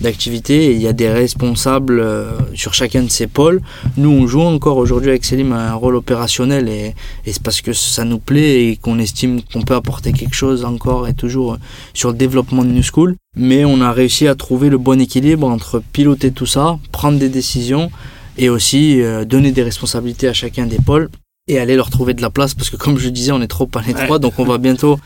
[0.00, 3.60] d'activité et il y a des responsables euh, sur chacun de ces pôles.
[3.96, 6.94] Nous, on joue encore aujourd'hui avec Selim un rôle opérationnel et,
[7.26, 10.64] et c'est parce que ça nous plaît et qu'on estime qu'on peut apporter quelque chose
[10.64, 11.56] encore et toujours euh,
[11.94, 13.16] sur le développement de New School.
[13.36, 17.28] Mais on a réussi à trouver le bon équilibre entre piloter tout ça, prendre des
[17.28, 17.90] décisions
[18.38, 21.08] et aussi euh, donner des responsabilités à chacun des pôles
[21.48, 23.68] et aller leur trouver de la place parce que comme je disais on est trop
[23.74, 24.18] à l'étroit Ouais.
[24.20, 24.98] donc on va bientôt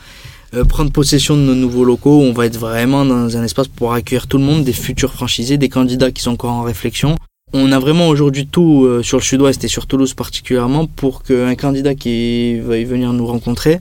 [0.53, 3.93] euh, prendre possession de nos nouveaux locaux on va être vraiment dans un espace pour
[3.93, 7.15] accueillir tout le monde des futurs franchisés des candidats qui sont encore en réflexion.
[7.53, 11.55] On a vraiment aujourd'hui tout euh, sur le sud-ouest et sur Toulouse particulièrement pour qu'un
[11.55, 13.79] candidat qui veuille venir nous rencontrer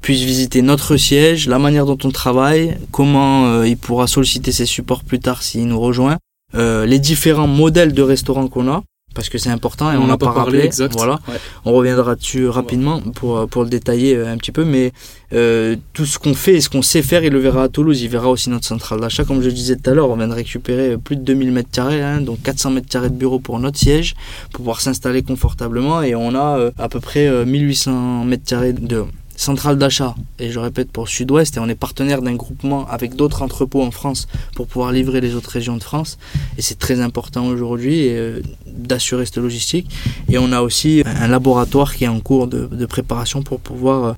[0.00, 4.66] puisse visiter notre siège, la manière dont on travaille, comment euh, il pourra solliciter ses
[4.66, 6.18] supports plus tard s'il nous rejoint,
[6.54, 10.16] euh, les différents modèles de restaurants qu'on a, parce que c'est important et on n'a
[10.18, 10.60] pas rappelé.
[10.60, 10.92] exact.
[10.96, 11.34] Voilà, Ouais.
[11.64, 14.92] on reviendra dessus rapidement pour, pour le détailler euh, un petit peu, mais
[15.32, 18.00] euh, tout ce qu'on fait et ce qu'on sait faire, il le verra à Toulouse,
[18.00, 19.24] il verra aussi notre centrale d'achat.
[19.24, 21.70] Comme je le disais tout à l'heure, on vient de récupérer plus de 2000 mètres
[21.72, 24.14] carrés, hein, donc 400 mètres carrés de bureau pour notre siège,
[24.52, 28.72] pour pouvoir s'installer confortablement, et on a euh, à peu près euh, 1800 mètres carrés
[28.72, 29.04] de
[29.38, 33.42] centrale d'achat, et je répète pour Sud-Ouest, et on est partenaire d'un groupement avec d'autres
[33.42, 36.18] entrepôts en France pour pouvoir livrer les autres régions de France,
[36.58, 39.88] et c'est très important aujourd'hui euh, d'assurer cette logistique.
[40.28, 44.16] Et on a aussi un laboratoire qui est en cours de, préparation pour pouvoir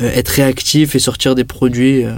[0.00, 2.14] euh, être réactif et sortir des produits euh,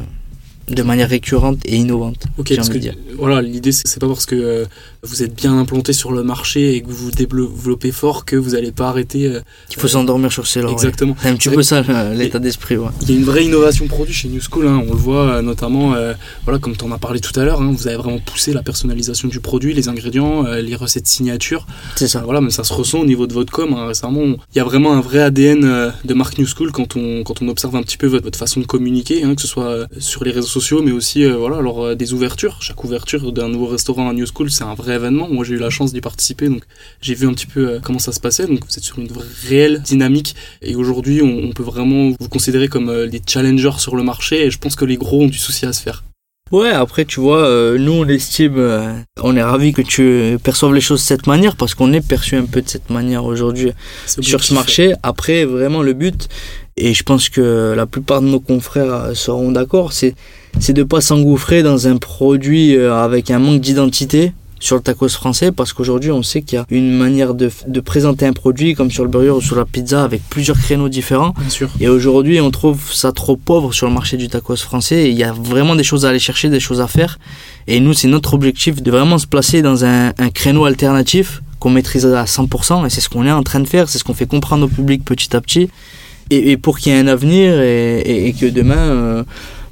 [0.68, 2.24] de manière récurrente et innovante.
[2.38, 2.94] Ok, parce que dire.
[3.16, 4.64] voilà, l'idée c'est pas parce que euh,
[5.02, 8.50] vous êtes bien implanté sur le marché et que vous vous développez fort que vous
[8.50, 9.26] n'allez pas arrêter.
[9.26, 10.74] euh, Il faut s'endormir sur ses lauriers.
[10.74, 11.16] exactement.
[11.22, 11.82] C'est un petit peu ça
[12.14, 12.76] l'état d'esprit.
[12.76, 12.88] Ouais.
[13.02, 14.82] Il y a une vraie innovation produit chez New School, hein.
[14.86, 17.60] on le voit euh, notamment, euh, voilà, comme tu en as parlé tout à l'heure,
[17.62, 21.66] hein, vous avez vraiment poussé la personnalisation du produit, les ingrédients, les recettes signature.
[21.96, 22.20] C'est ça.
[22.24, 23.72] Voilà, mais ça se ressent au niveau de votre com.
[23.74, 23.86] hein.
[23.86, 24.22] Récemment,
[24.54, 27.48] il y a vraiment un vrai ADN de marque New School quand on, quand on
[27.48, 30.46] observe un petit peu votre, votre façon de communiquer, que ce soit sur les réseaux
[30.46, 32.58] sociaux, mais aussi euh, voilà, alors, euh, des ouvertures.
[32.60, 35.28] Chaque ouverture d'un nouveau restaurant à New School, c'est un vrai événement.
[35.28, 36.62] Moi, j'ai eu la chance d'y participer, donc
[37.00, 38.46] j'ai vu un petit peu euh, comment ça se passait.
[38.46, 40.34] Donc, vous êtes sur une vraie, réelle dynamique.
[40.62, 44.46] Et aujourd'hui, on, on peut vraiment vous considérer comme des challengers sur le marché.
[44.46, 46.02] Et je pense que les gros ont du souci à se faire.
[46.50, 50.72] Ouais, après, tu vois, euh, nous, on estime, euh, on est ravis que tu perçoives
[50.72, 53.72] les choses de cette manière parce qu'on est perçu un peu de cette manière aujourd'hui
[54.06, 54.94] sur ce marché.
[55.02, 56.28] Après, vraiment, le but,
[56.78, 60.14] et je pense que la plupart de nos confrères seront d'accord, c'est,
[60.60, 65.08] c'est de pas s'engouffrer dans un produit euh, avec un manque d'identité sur le tacos
[65.08, 68.74] français parce qu'aujourd'hui on sait qu'il y a une manière de, de présenter un produit
[68.74, 71.70] comme sur le burger ou sur la pizza avec plusieurs créneaux différents Bien sûr.
[71.80, 75.04] et aujourd'hui, on trouve ça trop pauvre sur le marché du tacos français.
[75.04, 77.18] Et il y a vraiment des choses à aller chercher, des choses à faire.
[77.66, 81.70] Et nous, c'est notre objectif de vraiment se placer dans un, un créneau alternatif qu'on
[81.70, 82.86] maîtrise à 100%.
[82.86, 84.68] Et c'est ce qu'on est en train de faire, c'est ce qu'on fait comprendre au
[84.68, 85.68] public petit à petit.
[86.30, 89.24] Et, et pour qu'il y ait un avenir et, et- et que demain, euh,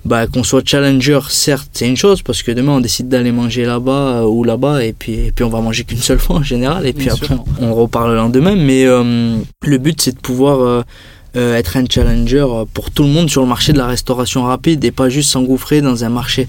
[0.04, 3.64] bah, qu'on soit challenger, certes, c'est une chose, parce que demain, on décide d'aller manger
[3.64, 6.42] là-bas euh, ou là-bas, et puis, et puis on va manger qu'une seule fois en
[6.42, 7.44] général, et puis Bien après, sûr.
[7.60, 8.54] on reparle le lendemain.
[8.56, 10.82] Mais euh, le but, c'est de pouvoir euh,
[11.56, 14.90] être un challenger pour tout le monde sur le marché de la restauration rapide et
[14.92, 16.46] pas juste s'engouffrer dans un marché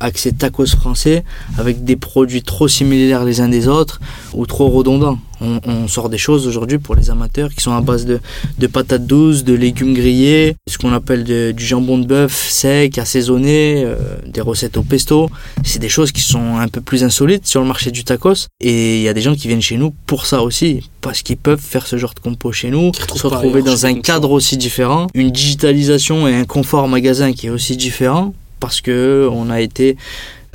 [0.00, 1.22] axé tacos français
[1.58, 4.00] avec des produits trop similaires les uns des autres
[4.34, 5.18] ou trop redondants.
[5.40, 8.20] On, on sort des choses aujourd'hui pour les amateurs qui sont à base de,
[8.58, 12.96] de patates douces, de légumes grillés, ce qu'on appelle de- du jambon de bœuf sec,
[12.98, 13.96] assaisonné, euh,
[14.26, 15.28] des recettes au pesto.
[15.64, 18.46] C'est des choses qui sont un peu plus insolites sur le marché du tacos.
[18.60, 21.36] Et il y a des gens qui viennent chez nous pour ça aussi, parce qu'ils
[21.36, 25.06] peuvent faire ce genre de compo chez nous, se retrouver dans un cadre aussi différent,
[25.14, 29.96] une digitalisation et un confort magasin qui est aussi différent, parce que on a été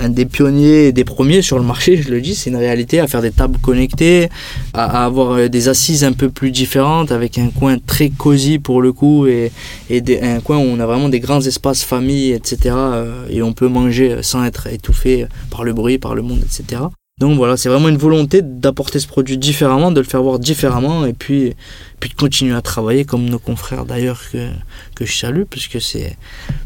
[0.02, 3.06] un des pionniers des premiers sur le marché, je le dis, c'est une réalité, à
[3.06, 4.28] faire des tables connectées,
[4.74, 8.82] à, avoir euh, des assises un peu plus différentes, avec un coin très cosy pour
[8.82, 9.52] le coup, et,
[9.90, 12.56] et des- un coin où on a vraiment des grands espaces famille, etc.
[12.76, 16.82] euh, Et on peut manger sans être étouffé par le bruit, par le monde, etc.
[17.22, 21.06] Donc voilà, c'est vraiment une volonté d'apporter ce produit différemment, de le faire voir différemment,
[21.06, 21.54] et puis,
[22.00, 24.48] puis de continuer à travailler comme nos confrères d'ailleurs que,
[24.96, 26.16] que je salue, puisque c'est,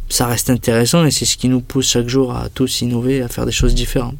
[0.08, 3.28] ça reste intéressant et c'est ce qui nous pousse chaque jour à tous innover, à
[3.28, 4.16] faire des choses différentes.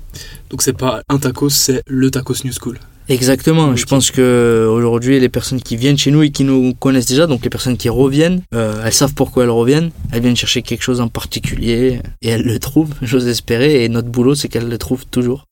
[0.51, 2.79] Donc c'est pas un tacos, c'est le tacos New School.
[3.09, 3.75] Exactement.
[3.75, 7.27] Je pense que aujourd'hui, les personnes qui viennent chez nous et qui nous connaissent déjà,
[7.27, 9.91] donc les personnes qui reviennent, euh, elles savent pourquoi elles reviennent.
[10.13, 12.93] Elles viennent chercher quelque chose en particulier et elles le trouvent.
[13.01, 13.85] J'ose espérer.
[13.85, 15.47] Et notre boulot, c'est qu'elles le trouvent toujours.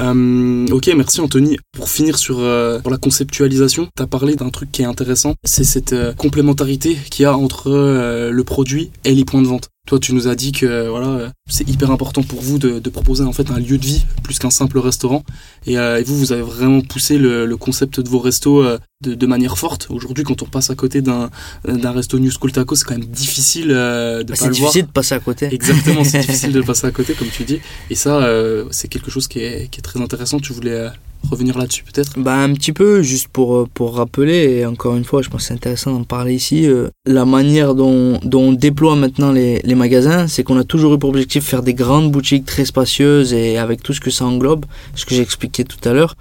[0.00, 1.56] Euh, ok, merci Anthony.
[1.72, 5.34] Pour finir sur, euh, sur la conceptualisation, tu as parlé d'un truc qui est intéressant,
[5.44, 9.46] c'est cette euh, complémentarité qu'il y a entre euh, le produit et les points de
[9.46, 9.70] vente.
[9.86, 13.22] Toi, tu nous as dit que voilà, c'est hyper important pour vous de, de proposer
[13.22, 15.22] en fait un lieu de vie plus qu'un simple restaurant.
[15.66, 18.78] Et, euh, et vous, vous avez vraiment poussé le, le concept de vos restos euh,
[19.02, 19.88] de, de manière forte.
[19.90, 21.28] Aujourd'hui, quand on passe à côté d'un
[21.68, 24.54] d'un resto New School Taco, c'est quand même difficile euh, de Bah, pas c'est le
[24.54, 24.70] voir.
[24.72, 25.48] difficile de passer à côté.
[25.52, 27.60] Exactement, c'est difficile de passer à côté, comme tu dis.
[27.90, 30.38] Et ça, euh, c'est quelque chose qui est, qui est très intéressant.
[30.40, 30.88] Tu voulais euh,
[31.30, 32.18] revenir là-dessus, peut-être?
[32.18, 35.42] Bah un petit peu, juste pour, euh, pour rappeler, et encore une fois, je pense
[35.42, 39.60] que c'est intéressant d'en parler ici, euh, la manière dont, dont on déploie maintenant les,
[39.64, 42.64] les magasins, c'est qu'on a toujours eu pour objectif de faire des grandes boutiques très
[42.64, 46.14] spacieuses et avec tout ce que ça englobe, ce que j'expliquais tout à l'heure,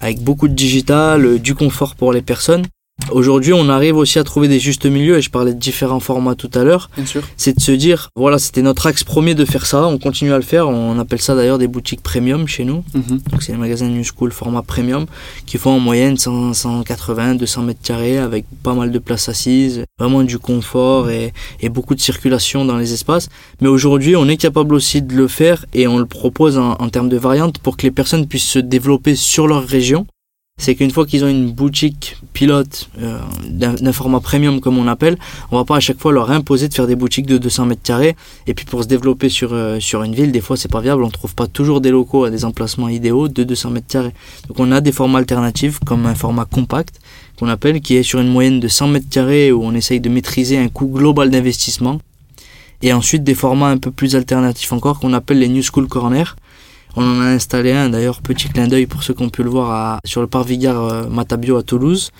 [0.00, 2.64] avec beaucoup de digital, euh, du confort pour les personnes.
[3.10, 6.34] Aujourd'hui, on arrive aussi à trouver des justes milieux, et je parlais de différents formats
[6.34, 7.22] tout à l'heure, Bien sûr.
[7.38, 10.36] c'est de se dire, voilà, c'était notre axe premier de faire ça, on continue à
[10.36, 12.84] le faire, on appelle ça d'ailleurs des boutiques premium chez nous.
[12.94, 13.20] Mhm.
[13.30, 15.06] Donc c'est les magasins New School format premium
[15.46, 19.84] qui font en moyenne 100, 180, 200 mètres carrés avec pas mal de places assises,
[19.98, 23.28] vraiment du confort et, et beaucoup de circulation dans les espaces.
[23.62, 26.88] Mais aujourd'hui, on est capable aussi de le faire et on le propose en, en
[26.90, 30.06] termes de variantes pour que les personnes puissent se développer sur leur région.
[30.58, 35.16] C'est qu'une fois qu'ils ont une boutique pilote euh, d'un format premium comme on appelle,
[35.52, 37.82] on va pas à chaque fois leur imposer de faire des boutiques de 200 mètres
[37.82, 38.16] carrés.
[38.48, 41.04] Et puis pour se développer sur, euh, sur une ville, des fois c'est pas viable,
[41.04, 44.12] on trouve pas toujours des locaux à des emplacements idéaux de 200 mètres carrés.
[44.48, 47.00] Donc on a des formats alternatifs comme un format compact
[47.38, 50.08] qu'on appelle qui est sur une moyenne de 100 mètres carrés où on essaye de
[50.08, 52.00] maîtriser un coût global d'investissement.
[52.82, 56.36] Et ensuite des formats un peu plus alternatifs encore qu'on appelle les New School Corner.
[56.96, 59.50] On en a installé un d'ailleurs, petit clin d'œil pour ceux qui ont pu le
[59.50, 62.10] voir à- sur le Parvigard euh, Matabio à Toulouse.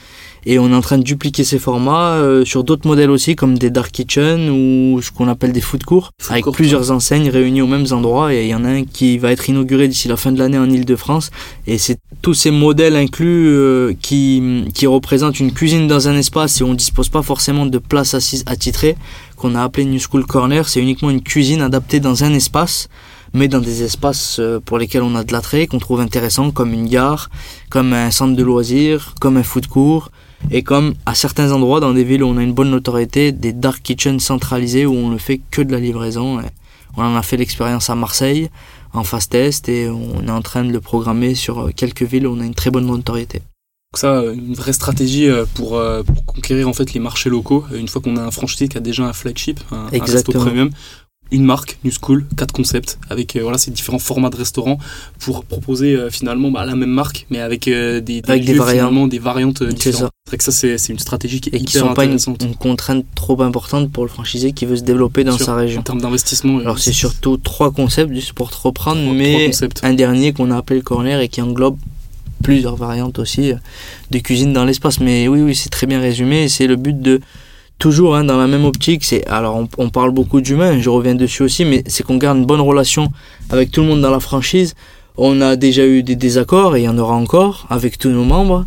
[0.47, 3.59] Et on est en train de dupliquer ces formats euh, sur d'autres modèles aussi, comme
[3.59, 7.29] des dark kitchen ou ce qu'on appelle des food courts, Food avec court, plusieurs enseignes
[7.29, 8.33] réunies aux mêmes endroits.
[8.33, 10.59] Et il y en a un qui va être inauguré d'ici la fin de l'année
[10.59, 11.31] en Ile-de-France.
[11.67, 16.61] Et c'est tous ces modèles inclus euh, qui, qui représentent une cuisine dans un espace
[16.61, 18.97] et on dispose pas forcément de place assise attitrée,
[19.37, 20.69] qu'on a appelé New School Corner.
[20.69, 22.89] C'est uniquement une cuisine adaptée dans un espace
[23.35, 26.73] mais dans des espaces euh, pour lesquels on a de l'attrait, qu'on trouve intéressant, comme
[26.73, 27.31] une gare,
[27.71, 30.11] comme un centre de loisirs, comme un food court,
[30.51, 33.53] et comme à certains endroits dans des villes où on a une bonne notoriété, des
[33.53, 36.41] dark kitchens centralisés où on ne fait que de la livraison.
[36.97, 38.49] On en a fait l'expérience à Marseille
[38.93, 42.35] en phase test et on est en train de le programmer sur quelques villes où
[42.35, 43.41] on a une très bonne notoriété.
[43.93, 47.65] Donc ça, une vraie stratégie pour, pour, conquérir en fait les marchés locaux.
[47.75, 50.71] Une fois qu'on a un franchisé qui a déjà un flagship, un, un resto premium,
[51.31, 54.79] une marque, New School, quatre concepts, avec euh, voilà, ces différents formats de restaurants
[55.19, 59.11] pour proposer euh, finalement bah, la même marque, mais avec euh, des, des, des, variantes.
[59.11, 60.11] des variantes différentes.
[60.25, 62.19] C'est vrai que ça, c'est une stratégie qui est Et hyper qui sont pas une,
[62.59, 65.81] contrainte trop importante pour le franchisé qui veut se développer dans sa région.
[65.81, 66.59] En termes d'investissement.
[66.61, 70.51] Alors c'est surtout trois concepts juste pour te reprendre, Trois- mais trois un dernier qu'on
[70.51, 71.77] a appelé le corner et qui englobe
[72.43, 73.53] plusieurs variantes aussi
[74.11, 75.01] de cuisine dans l'espace.
[75.01, 76.45] Mais oui, oui, c'est très bien résumé.
[76.45, 77.21] et C'est le but de
[77.79, 79.05] toujours hein, dans la même optique.
[79.05, 82.39] C'est alors on, on parle beaucoup d'humain, je reviens dessus aussi, mais c'est qu'on garde
[82.39, 83.09] une bonne relation
[83.51, 84.75] avec tout le monde dans la franchise.
[85.21, 88.23] On a déjà eu des désaccords et il y en aura encore avec tous nos
[88.25, 88.65] membres.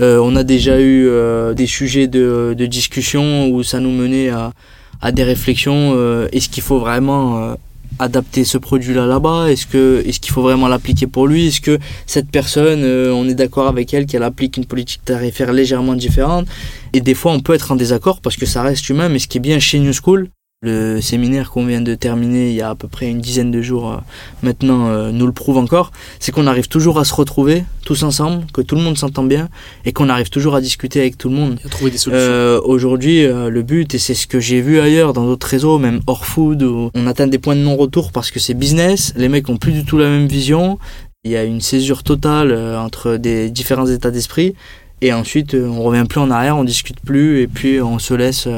[0.00, 4.28] Euh, on a déjà eu euh, des sujets de, de discussion où ça nous menait
[4.28, 4.52] à,
[5.00, 5.92] à des réflexions.
[5.96, 7.54] euh, est-ce qu'il faut vraiment euh,
[7.98, 9.50] adapter ce produit-là là-bas?
[9.50, 11.48] Est-ce que est-ce qu'il faut vraiment l'appliquer pour lui?
[11.48, 15.52] Est-ce que cette personne, euh, on est d'accord avec elle qu'elle applique une politique tarifaire
[15.52, 16.46] légèrement différente?
[16.92, 19.08] Et des fois, on peut être en désaccord parce que ça reste humain.
[19.08, 20.28] Mais ce qui est bien chez New School,
[20.64, 23.60] le séminaire qu'on vient de terminer il y a à peu près une dizaine de
[23.62, 23.96] jours euh,
[24.42, 28.46] maintenant euh, nous le prouve encore, c'est qu'on arrive toujours à se retrouver tous ensemble,
[28.52, 29.48] que tout le monde s'entend bien
[29.84, 31.58] et qu'on arrive toujours à discuter avec tout le monde.
[31.62, 32.24] Et à trouver des solutions.
[32.24, 36.00] Euh, Aujourd'hui, le but, et c'est ce que j'ai vu ailleurs dans d'autres réseaux, même
[36.06, 39.48] hors food, où on atteint des points de non-retour parce que c'est business, les mecs
[39.50, 40.78] ont plus du tout la même vision,
[41.24, 44.54] il y a une césure totale entre des différents états d'esprit,
[45.02, 48.48] et ensuite on revient plus en arrière, on discute plus, et puis on se laisse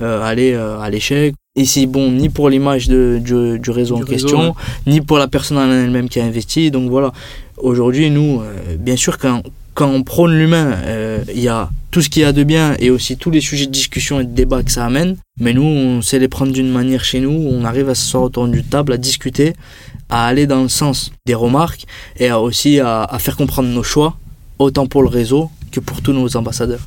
[0.00, 1.34] aller euh, à l'échec.
[1.58, 4.54] Et c'est bon ni pour l'image de- du, du réseau Du en réseau, question,
[4.86, 6.70] ni pour la personne en elle-même qui a investi.
[6.70, 7.12] Donc voilà,
[7.56, 9.42] aujourd'hui, nous, euh, bien sûr, quand,
[9.74, 12.74] quand on prône l'humain, euh, il y a tout ce qu'il y a de bien
[12.78, 15.16] et aussi tous les sujets de discussion et de débat que ça amène.
[15.40, 18.46] Mais nous, on sait les prendre d'une manière chez nous, on arrive à s'asseoir autour
[18.48, 19.54] d'une table, à discuter,
[20.10, 21.84] à aller dans le sens des remarques
[22.18, 24.18] et à aussi à, à faire comprendre nos choix,
[24.58, 26.86] autant pour le réseau que pour tous nos ambassadeurs.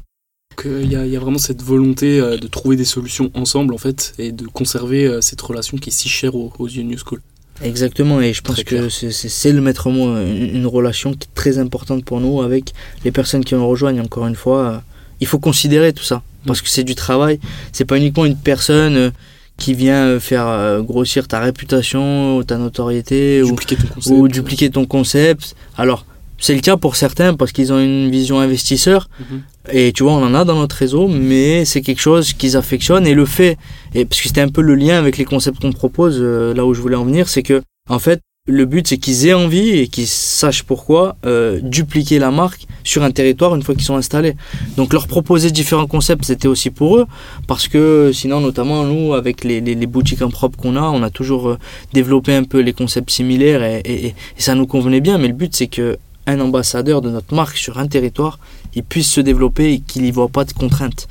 [0.65, 3.31] Euh, il y, a- il y a vraiment cette volonté euh, de trouver des solutions
[3.33, 6.67] ensemble en fait et de conserver euh, cette relation qui est si chère aux, aux
[6.67, 7.21] New School.
[7.63, 11.57] Exactement, et je pense que c'est- le maître mot, une, une relation qui est très
[11.59, 12.73] importante pour nous avec
[13.05, 14.01] les personnes qui nous rejoignent.
[14.01, 14.77] Encore une fois, euh,
[15.21, 17.39] il faut considérer tout ça parce que c'est du travail.
[17.71, 19.11] C'est pas uniquement une personne euh,
[19.57, 24.15] qui vient euh, faire euh, grossir ta réputation, ou ta notoriété, ou, Dupliquer ton concept.
[24.17, 25.55] ou dupliquer ton concept.
[25.77, 26.05] Alors,
[26.39, 29.09] c'est le cas pour certains parce qu'ils ont une vision investisseur.
[29.19, 29.41] Mhm.
[29.71, 33.05] Et tu vois, on en a dans notre réseau, mais c'est quelque chose qu'ils affectionnent.
[33.05, 33.57] Et le fait,
[33.93, 36.65] et parce que c'était un peu le lien avec les concepts qu'on propose, euh, là
[36.65, 39.69] où je voulais en venir, c'est que, en fait, le but, c'est qu'ils aient envie
[39.77, 43.97] et qu'ils sachent pourquoi euh, dupliquer la marque sur un territoire une fois qu'ils sont
[43.97, 44.35] installés.
[44.75, 47.05] Donc, leur proposer différents concepts, c'était aussi pour eux,
[47.45, 51.03] parce que sinon, notamment, nous, avec les, les, les boutiques en propre qu'on a, on
[51.03, 51.57] a toujours euh,
[51.93, 55.19] développé un peu les concepts similaires et, et, et ça nous convenait bien.
[55.19, 58.39] Mais le but, c'est que un ambassadeur de notre marque sur un territoire,
[58.75, 61.07] il puisse se développer et qu'il n'y voit pas de contraintes.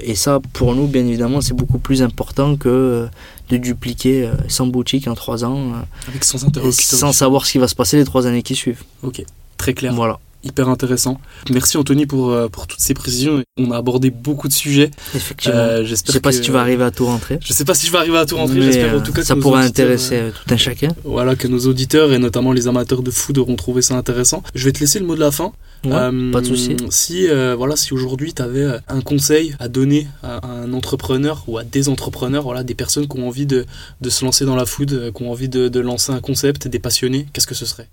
[0.00, 3.06] Et ça, pour nous, bien évidemment, c'est beaucoup plus important que euh,
[3.50, 6.98] de dupliquer euh, 100 boutiques en 3 ans, euh, Avec sans interlocuteur.
[6.98, 8.84] sans savoir ce qui va se passer les 3 années qui suivent.
[9.02, 9.24] Ok,
[9.56, 9.92] très clair.
[9.94, 11.20] Voilà, Hyper intéressant.
[11.50, 13.42] Merci Anthony pour, euh, pour toutes ces précisions.
[13.58, 14.90] On a abordé beaucoup de sujets.
[15.14, 15.58] effectivement.
[15.58, 17.38] Euh, je sais pas que- si tu vas arriver à tout rentrer.
[17.44, 18.54] Je sais pas si je vais arriver à tout rentrer.
[18.60, 20.88] mais, J'espère en euh, tout cas que ça pourrait auditeurs, intéresser euh, tout un chacun.
[21.04, 24.44] Voilà, que nos auditeurs et notamment les amateurs de food auront trouvé ça intéressant.
[24.54, 25.52] Je vais te laisser le mot de la fin.
[25.84, 26.76] Ouais, Euh, pas de souci.
[26.90, 31.64] Si, voilà, si aujourd'hui tu avais un conseil à donner à un entrepreneur ou à
[31.64, 33.66] des entrepreneurs, voilà, des personnes qui ont envie de,
[34.00, 36.78] de se lancer dans la food, qui ont envie de, de lancer un concept, des
[36.78, 37.88] passionnés, qu'est-ce que ce serait?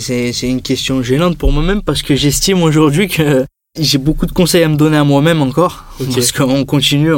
[0.00, 3.44] C'est une question gênante pour moi-même parce que j'estime aujourd'hui que
[3.78, 5.84] j'ai beaucoup de conseils à me donner à moi-même encore.
[6.14, 7.12] Parce qu'on continue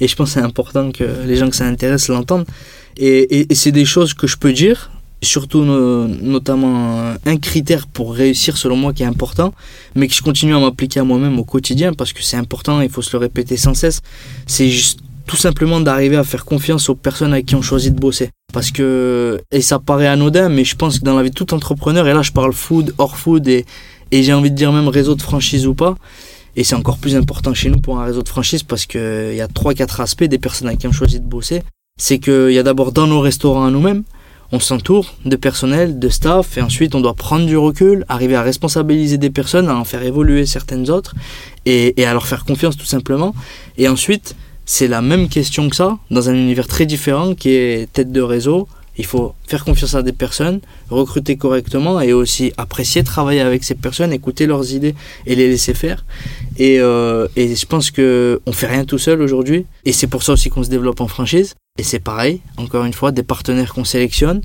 [0.00, 2.44] et je pense que c'est important que les gens que ça intéresse l'entendent.
[2.96, 3.06] Et,
[3.40, 4.90] et- et c'est des choses que je peux dire,
[5.22, 9.54] surtout no- notamment un critère pour réussir selon moi qui est important,
[9.94, 12.90] mais que je continue à m'appliquer à moi-même au quotidien parce que c'est important, il
[12.90, 14.00] faut se le répéter sans cesse.
[14.46, 18.00] C'est juste tout simplement d'arriver à faire confiance aux personnes avec qui on choisit de
[18.00, 18.30] bosser.
[18.52, 21.52] Parce que, et ça paraît anodin, mais je pense que dans la vie de tout
[21.52, 23.64] entrepreneur, et là je parle food, hors food, et,
[24.12, 25.96] j'ai envie de dire même réseau de franchise ou pas,
[26.54, 29.40] et c'est encore plus important chez nous pour un réseau de franchise parce qu'il y
[29.40, 31.62] a 3-4 aspects des personnes avec qui on choisit de bosser.
[31.98, 34.04] C'est qu'il y a d'abord dans nos restaurants à nous-mêmes,
[34.52, 38.42] on s'entoure de personnel, de staff, et ensuite on doit prendre du recul, arriver à
[38.42, 41.14] responsabiliser des personnes, à en faire évoluer certaines autres,
[41.66, 43.34] et à leur faire confiance tout simplement.
[43.76, 44.36] Et ensuite,
[44.66, 48.20] c'est la même question que ça, dans un univers très différent qui est tête de
[48.20, 48.68] réseau.
[48.98, 53.74] Il faut faire confiance à des personnes, recruter correctement et aussi apprécier travailler avec ces
[53.74, 54.94] personnes, écouter leurs idées
[55.26, 56.04] et les laisser faire.
[56.56, 59.66] Et, euh, et je pense que on fait rien tout seul aujourd'hui.
[59.84, 61.54] Et c'est pour ça aussi qu'on se développe en franchise.
[61.78, 64.40] Et c'est pareil, encore une fois, des partenaires qu'on sélectionne,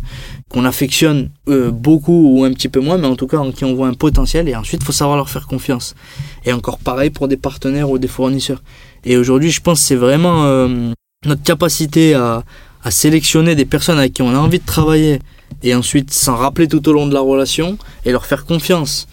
[0.49, 3.63] qu'on affectionne euh, beaucoup ou un petit peu moins, mais en tout cas en qui
[3.63, 5.95] on voit un potentiel, et ensuite il faut savoir leur faire confiance.
[6.43, 8.61] Et encore pareil pour des partenaires ou des fournisseurs.
[9.05, 10.91] Et aujourd'hui, je pense que c'est vraiment euh,
[11.25, 12.43] notre capacité à,
[12.83, 15.19] à sélectionner des personnes avec qui on a envie de travailler,
[15.63, 19.07] et ensuite s'en rappeler tout au long de la relation, et leur faire confiance.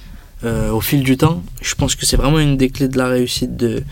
[0.45, 3.09] Euh, au fil du temps, je pense que c'est vraiment une des clés de la
[3.09, 3.82] réussite de,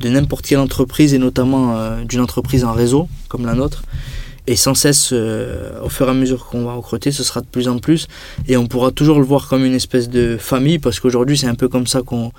[0.00, 3.84] de n'importe quelle entreprise et notamment euh, d'une entreprise en réseau comme la nôtre.
[4.48, 7.46] Et sans cesse, euh, au fur et à mesure qu'on va recruter, ce sera de
[7.46, 8.08] plus en plus.
[8.48, 11.54] Et on pourra toujours le voir comme une espèce de famille parce qu'aujourd'hui, c'est un
[11.54, 12.32] peu comme ça qu'on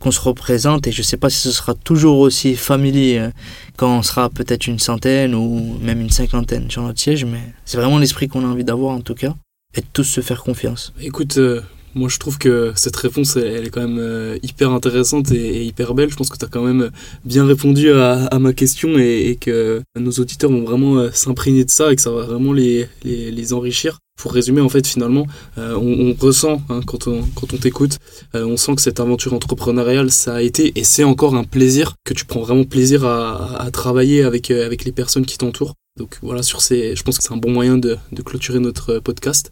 [0.00, 0.86] qu'on se représente.
[0.86, 3.30] Et je ne sais pas si ce sera toujours aussi familier
[3.76, 7.24] quand on sera peut-être une centaine ou même une cinquantaine sur notre siège.
[7.24, 9.34] Mais c'est vraiment l'esprit qu'on a envie d'avoir en tout cas.
[9.74, 10.94] Et de tous se faire confiance.
[11.00, 11.38] Écoute,
[11.96, 15.94] moi, je trouve que cette réponse, elle, est quand même euh, hyper intéressante et, hyper
[15.94, 16.10] belle.
[16.10, 16.90] Je pense que tu as quand même
[17.24, 21.90] bien répondu à, ma question et, que nos auditeurs vont vraiment euh, s'imprégner de ça
[21.90, 22.86] et que ça va vraiment les,
[23.54, 23.98] enrichir.
[24.16, 25.26] Pour résumer, en fait, finalement,
[25.58, 27.98] euh, on, ressent hein, quand on, quand on t'écoute,
[28.34, 32.14] on sent que cette aventure entrepreneuriale, ça a été et c'est encore un plaisir, que
[32.14, 35.74] tu prends vraiment plaisir à, à travailler avec, avec les personnes qui t'entourent.
[35.96, 38.98] Donc voilà, sur ces, je pense que c'est un bon moyen de, de clôturer notre
[38.98, 39.50] podcast.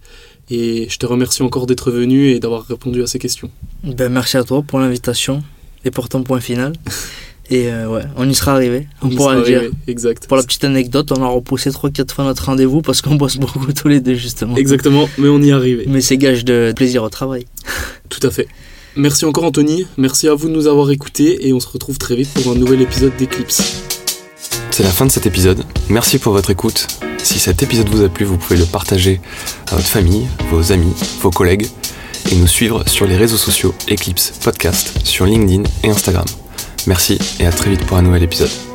[0.51, 3.51] Et je te remercie encore d'être venu et d'avoir répondu à ces questions.
[3.83, 5.43] Ben, merci à toi pour l'invitation
[5.85, 6.75] et pour ton point final.
[7.51, 8.87] Et euh, ouais, on y sera arrivé.
[9.03, 9.63] On, pourra le dire.
[9.87, 10.27] Exact.
[10.27, 13.73] Pour la petite anecdote, on a repoussé 3-4 fois notre rendez-vous parce qu'on bosse beaucoup
[13.73, 14.57] tous les deux, justement.
[14.57, 15.85] Exactement, mais on y est arrivé.
[15.87, 17.47] Mais c'est gage de plaisir au travail.
[18.09, 18.49] Tout à fait.
[18.97, 19.87] Merci encore, Anthony.
[19.97, 22.55] Merci à vous de nous avoir écoutés et on se retrouve très vite pour un
[22.55, 23.83] nouvel épisode d'Eclipse.
[24.71, 25.65] C'est la fin de cet épisode.
[25.89, 26.87] Merci pour votre écoute.
[27.19, 29.21] Si cet épisode vous a plu, vous pouvez le partager
[29.71, 31.67] à votre famille, vos amis, vos collègues
[32.31, 36.27] et nous suivre sur les réseaux sociaux Eclipse Podcast sur LinkedIn et Instagram.
[36.87, 38.74] Merci et à très vite pour un nouvel épisode.